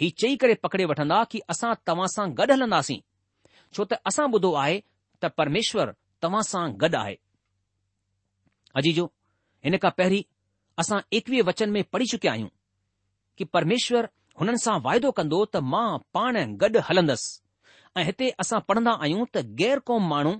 हीउ 0.00 0.10
चई 0.22 0.36
करे 0.44 0.54
पकड़े 0.64 0.84
वठंदा 0.92 1.22
कि 1.32 1.38
असां 1.54 1.72
तव्हां 1.86 2.06
सां 2.14 2.26
गॾु 2.40 2.52
हलंदासीं 2.54 3.00
छो 3.76 3.84
त 3.92 4.00
असां 4.12 4.26
ॿुधो 4.38 4.52
आहे 4.62 4.80
त 5.22 5.32
परमेश्वर 5.42 5.94
तव्हां 6.22 6.42
सां 6.52 6.64
गॾु 6.84 6.90
आहे 7.04 7.16
अजीजो 8.82 9.06
हिन 9.64 9.76
खां 9.84 9.90
पहिरीं 9.98 10.22
असां 10.84 11.00
एकवीह 11.20 11.42
वचन 11.52 11.70
में 11.78 11.82
पढ़ी 11.92 12.06
चुकिया 12.16 12.32
आहियूं 12.32 12.48
कि 13.38 13.44
परमेश्वर 13.56 14.08
हुननि 14.40 14.58
सां 14.64 14.76
वाइदो 14.86 15.10
कंदो 15.18 15.40
त 15.54 15.64
मां 15.72 15.88
पाण 16.16 16.36
गॾु 16.62 16.80
हलंदसि 16.88 17.40
ऐं 17.96 18.04
हिते 18.08 18.28
असां 18.44 18.60
पढ़ंदा 18.68 18.92
आहियूं 19.04 19.24
त 19.34 19.42
ग़ैर 19.60 19.78
कौम 19.90 20.06
माण्हू 20.12 20.32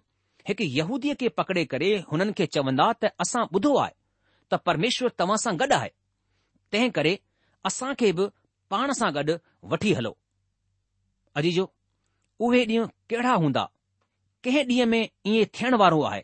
हिकु 0.49 0.65
यहूदीअ 0.79 1.15
खे 1.23 1.29
पकड़े 1.41 1.65
करे 1.75 1.91
हुननि 2.13 2.33
खे 2.39 2.47
चवंदा 2.57 2.87
त 3.03 3.11
असां 3.25 3.43
ॿुधो 3.59 3.73
आहे 3.83 3.95
त 4.51 4.63
परमेश्वर 4.69 5.11
तव्हां 5.23 5.37
सां 5.45 5.55
गॾु 5.63 5.77
आहे 5.81 5.91
तंहिं 6.73 6.91
करे 6.99 7.13
असां 7.71 7.93
खे 8.03 8.13
बि 8.21 8.29
पाण 8.75 8.93
सां 9.01 9.11
गॾु 9.19 9.37
वठी 9.75 9.93
हलो 10.01 10.17
अजीजो 11.41 11.65
उहे 12.47 12.65
ॾींहं 12.73 12.89
कहिड़ा 13.13 13.35
हूंदा 13.45 13.65
कंहिं 14.45 14.65
ॾींहं 14.73 14.87
में 14.95 15.03
ईअं 15.33 15.53
थियण 15.59 15.75
वारो 15.85 16.01
आहे 16.13 16.23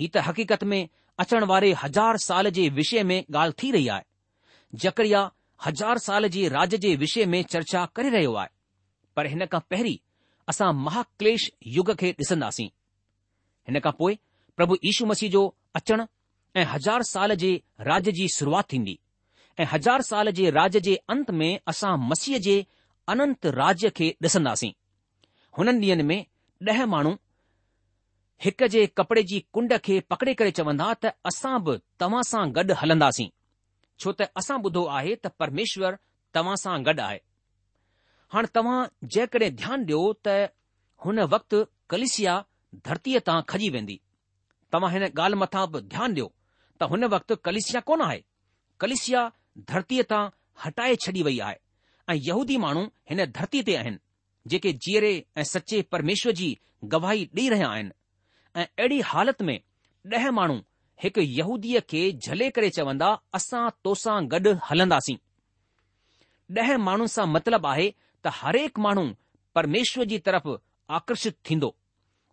ही 0.00 0.08
त 0.14 0.28
हक़ीक़त 0.28 0.64
में 0.72 0.80
अचण 1.24 1.44
वारे 1.50 1.72
हज़ार 1.84 2.16
साल 2.28 2.48
जे 2.58 2.68
विषय 2.80 3.02
में 3.10 3.18
ॻाल्हि 3.22 3.56
थी 3.62 3.70
रही 3.76 3.88
आहे 3.96 4.78
जकरिया 4.82 5.22
हज़ार 5.64 5.98
साल 5.98 6.28
जे 6.34 6.48
राज 6.48 6.74
जे 6.82 6.94
विषय 6.96 7.24
में 7.26 7.42
चर्चा 7.52 7.84
करे 7.96 8.10
रहियो 8.10 8.34
आहे 8.42 8.48
पर 9.16 9.26
हिन 9.26 9.44
खां 9.52 9.60
पहिरीं 9.70 9.96
असां 10.52 10.72
महाक्लेश 10.84 11.50
युग 11.76 11.90
खे 12.02 12.10
ॾिसंदासीं 12.20 12.66
हिन 13.68 13.80
खां 13.86 13.92
पोइ 13.98 14.18
प्रभु 14.56 14.76
यीशु 14.84 15.06
मसीह 15.06 15.30
जो 15.30 15.42
अचण 15.76 16.04
ऐं 16.56 16.64
हज़ार 16.72 17.02
साल 17.12 17.34
जे 17.42 17.50
राज 17.88 18.08
जी 18.18 18.28
शुरुआति 18.36 18.76
थींदी 18.76 18.98
ऐं 19.60 19.66
हज़ार 19.72 20.02
साल 20.10 20.30
जे 20.38 20.50
राज 20.58 20.76
जे 20.88 20.94
अंत 21.14 21.30
में 21.40 21.50
असां 21.72 21.96
मसीह 22.10 22.38
जे 22.48 22.56
अनंत 23.14 23.46
राज्य 23.62 23.90
खे 23.98 24.14
ॾिसंदासीं 24.24 24.72
हुननि 25.58 25.80
ॾींहनि 25.80 26.02
में 26.12 26.24
ॾह 26.70 26.84
माण्हू 26.94 27.12
हिक 28.44 28.62
जे 28.76 28.86
कपड़े 28.98 29.22
जी 29.32 29.44
कुंड 29.52 29.76
खे 29.86 29.98
पकड़े 30.10 30.34
करे 30.40 30.50
चवंदा 30.60 30.92
त 31.04 31.12
असां 31.32 31.56
बि 31.68 31.76
तव्हां 32.00 32.22
सां 32.32 32.44
गॾु 32.60 32.74
हलंदासीं 32.82 33.28
छो 34.00 34.12
त 34.18 34.30
असां 34.40 34.58
ॿुधो 34.64 34.84
आहे 34.96 35.14
त 35.14 35.26
परमेश्वर 35.38 35.94
तव्हां 36.34 36.56
सां 36.62 36.78
गॾु 36.86 37.00
आहे 37.02 37.18
हाणे 38.32 38.48
तव्हां 38.56 38.78
जेकॾहिं 39.14 39.54
ध्यानु 39.58 39.84
ॾियो 39.86 40.00
त 40.26 40.34
हुन 41.04 41.18
वक़्तु 41.34 41.58
कलिसिया 41.90 42.34
धरतीअ 42.86 43.18
तां 43.26 43.38
खजी 43.50 43.68
वेंदी 43.74 43.96
तव्हां 44.72 44.92
हिन 44.94 45.02
ॻाल्हि 45.14 45.38
मथां 45.42 45.64
बि 45.72 45.78
ध्यानु 45.94 46.12
ॾियो 46.14 46.26
त 46.78 46.90
हुन 46.90 47.04
वक़्तु 47.14 47.34
कलिसिया 47.46 47.80
कोन 47.88 48.00
आहे 48.08 48.20
कलिसिया 48.80 49.20
धरतीअ 49.70 50.02
तां 50.12 50.22
हटाए 50.64 50.94
छॾी 51.04 51.22
वई 51.26 51.38
आहे 51.46 51.56
ऐं 52.10 52.16
यहूदी 52.28 52.56
माण्हू 52.64 52.82
हिन 53.10 53.24
धरतीअ 53.38 53.62
ते 53.66 53.72
आहिनि 53.82 53.98
जेके 54.50 54.70
जीअरे 54.84 55.12
ऐं 55.42 55.46
सचे 55.54 55.78
परमेश्वर 55.92 56.32
जी 56.40 56.48
गवाही 56.92 57.22
ॾेई 57.36 57.46
रहिया 57.54 57.68
आहिनि 57.74 57.90
ऐं 58.62 58.66
अहिड़ी 58.78 58.98
हालति 59.12 59.42
में 59.50 59.58
ॾह 60.16 60.30
माण्हू 60.38 60.56
हिकु 61.02 61.20
यहूदीअ 61.38 61.80
खे 61.90 62.00
झले 62.24 62.48
करे 62.54 62.68
चवंदा 62.76 63.08
असां 63.38 63.64
तोसां 63.86 64.16
गॾु 64.32 64.52
हलंदासीं 64.68 65.16
ॾह 66.60 66.70
माण्हुनि 66.86 67.08
सां 67.14 67.26
मतिलबु 67.34 67.68
आहे 67.74 67.86
त 68.24 68.30
हरेक 68.40 68.78
माण्हू 68.86 69.04
परमेश्वर 69.56 70.04
जी 70.12 70.18
तरफ़ 70.26 70.48
आकर्षित 70.98 71.34
थींदो 71.46 71.70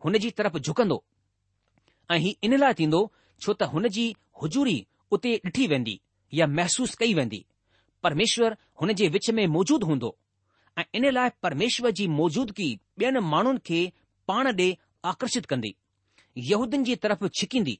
हुन 0.03 0.17
जी 0.23 0.29
तरफ़ 0.37 0.57
झुकंदो 0.65 0.97
ऐं 2.13 2.17
हीउ 2.25 2.45
इन 2.47 2.53
लाइ 2.63 2.73
थींदो 2.79 3.01
छो 3.45 3.53
त 3.59 3.63
हुन 3.75 3.87
जी 3.97 4.05
हुजूरी 4.41 4.77
उते 5.17 5.33
ॾिठी 5.47 5.67
वेंदी 5.73 5.95
या 6.39 6.45
महसूसु 6.57 6.95
कई 6.99 7.13
वेंदी 7.21 7.41
परमेश्वर 8.03 8.55
हुन 8.81 8.93
जे 9.01 9.07
विच 9.17 9.29
में 9.39 9.45
मौजूद 9.57 9.83
हूंदो 9.89 10.11
ऐं 10.79 10.85
इन 10.99 11.09
लाइ 11.19 11.29
परमेश्वर 11.47 11.89
जी 11.99 12.07
मौजूदगी 12.19 12.69
ॿियनि 13.03 13.19
माण्हुनि 13.33 13.59
खे 13.69 13.79
पाण 14.31 14.47
ॾे 14.61 14.69
आकर्षित 15.13 15.45
कंदी 15.53 15.75
यहूदीन 16.51 16.83
जी 16.87 16.95
तरफ़ 17.03 17.25
छिकींदी 17.41 17.75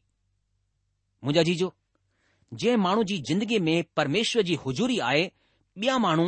मुंहिंजा 1.26 1.44
जीजो 1.50 1.68
जंहिं 2.62 2.78
माण्हू 2.86 3.04
जी 3.10 3.18
जिंदगीअ 3.28 3.60
में 3.68 3.84
परमेश्वर 4.00 4.42
जी 4.50 4.56
हुजूरी 4.66 4.98
आहे 5.10 5.24
ॿिया 5.82 5.98
माण्हू 6.06 6.26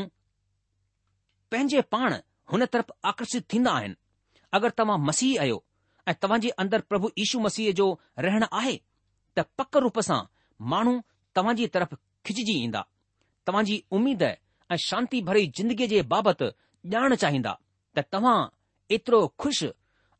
पंहिंजे 1.51 1.81
पाण 1.95 2.13
हुन 2.53 2.65
तरफ़ 2.73 2.91
आकर्षित 3.11 3.45
थींदा 3.53 3.71
आहिनि 3.81 3.95
अगरि 4.57 4.73
तव्हां 4.79 4.97
मसीह 5.09 5.41
आहियो 5.41 5.63
ऐं 6.07 6.13
तव्हां 6.23 6.39
जे 6.45 6.49
अंदर 6.63 6.81
प्रभु 6.91 7.09
यीशू 7.19 7.39
मसीह 7.45 7.71
जो 7.79 7.87
रहण 8.25 8.45
आहे 8.59 8.75
त 9.37 9.45
पक 9.61 9.77
रूप 9.85 9.99
सां 10.09 10.19
माण्हू 10.73 10.93
तव्हांजी 11.39 11.67
तरफ़ 11.77 11.95
खिचजी 12.25 12.55
ईंदा 12.65 12.83
तव्हां 13.47 13.63
जी 13.69 13.77
उमेद 13.99 14.23
ऐं 14.29 14.77
शांती 14.89 15.21
भरी 15.31 15.45
ज़िंदगीअ 15.59 15.89
जे 15.95 16.01
बाबति 16.15 16.49
ॼाण 16.97 17.15
चाहींदा 17.25 17.53
त 17.97 18.05
तव्हां 18.15 18.37
एतिरो 18.97 19.19
खु़शि 19.43 19.69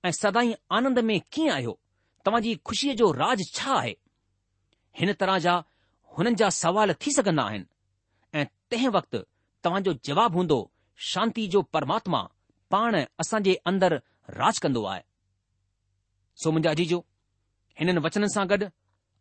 ऐं 0.07 0.11
सदाई 0.23 0.53
आनंद 0.79 0.99
में 1.09 1.19
कीअं 1.33 1.53
आहियो 1.55 1.77
तव्हांजी 2.25 2.55
खु़शीअ 2.69 2.93
जो 3.03 3.11
राज 3.23 3.43
छा 3.55 3.71
आहे 3.81 3.95
हिन 4.99 5.13
तरह 5.21 5.37
जा 5.39 5.53
हुननि 6.17 6.35
जा 6.41 6.49
सवाल 6.61 6.93
थी 7.05 7.11
सघंदा 7.15 7.43
आहिनि 7.49 7.65
ऐं 8.39 8.45
तंहिं 8.71 8.89
वक़्तु 8.97 9.17
तव्हांजो 9.63 9.93
जवाबु 10.07 10.37
हूंदो 10.37 10.57
शांती 11.11 11.47
जो 11.55 11.61
परमात्मा 11.75 12.21
पाण 12.71 12.95
असां 13.23 13.41
जे 13.47 13.53
अंदरि 13.71 13.97
राज 14.39 14.59
कंदो 14.63 14.83
आहे 14.93 15.01
सो 16.43 16.51
मुंहिंजाजी 16.51 16.85
जो 16.93 16.99
हिननि 17.79 18.01
वचननि 18.07 18.29
सां 18.35 18.45
गॾु 18.53 18.69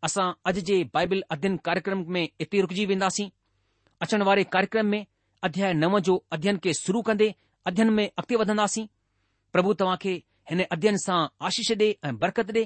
असां 0.09 0.25
अॼु 0.51 0.61
जे 0.71 0.77
बाइबिल 0.97 1.23
अध्ययन 1.35 1.57
कार्यक्रम 1.67 2.03
में 2.15 2.23
इते 2.41 2.61
रुकजी 2.65 2.85
वेंदासीं 2.93 3.29
अचण 4.05 4.21
वारे 4.31 4.43
कार्यक्रम 4.55 4.85
में 4.95 5.05
अध्याय 5.49 5.73
नव 5.83 5.99
जो 6.09 6.15
अध्ययन 6.37 6.57
खे 6.63 6.73
शुरू 6.81 7.01
कंदे 7.11 7.33
अध्ययन 7.71 7.89
में 7.99 8.05
अॻिते 8.07 8.35
वधंदासीं 8.43 8.87
प्रभु 9.53 9.73
तव्हां 9.83 9.97
खे 10.05 10.15
हिन 10.49 10.65
अध्ययन 10.77 10.97
सां 11.05 11.19
आशीष 11.51 11.71
ॾे 11.83 11.87
ऐं 12.05 12.17
बरक़त 12.25 12.51
ॾे 12.59 12.65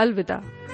अलविदा 0.00 0.67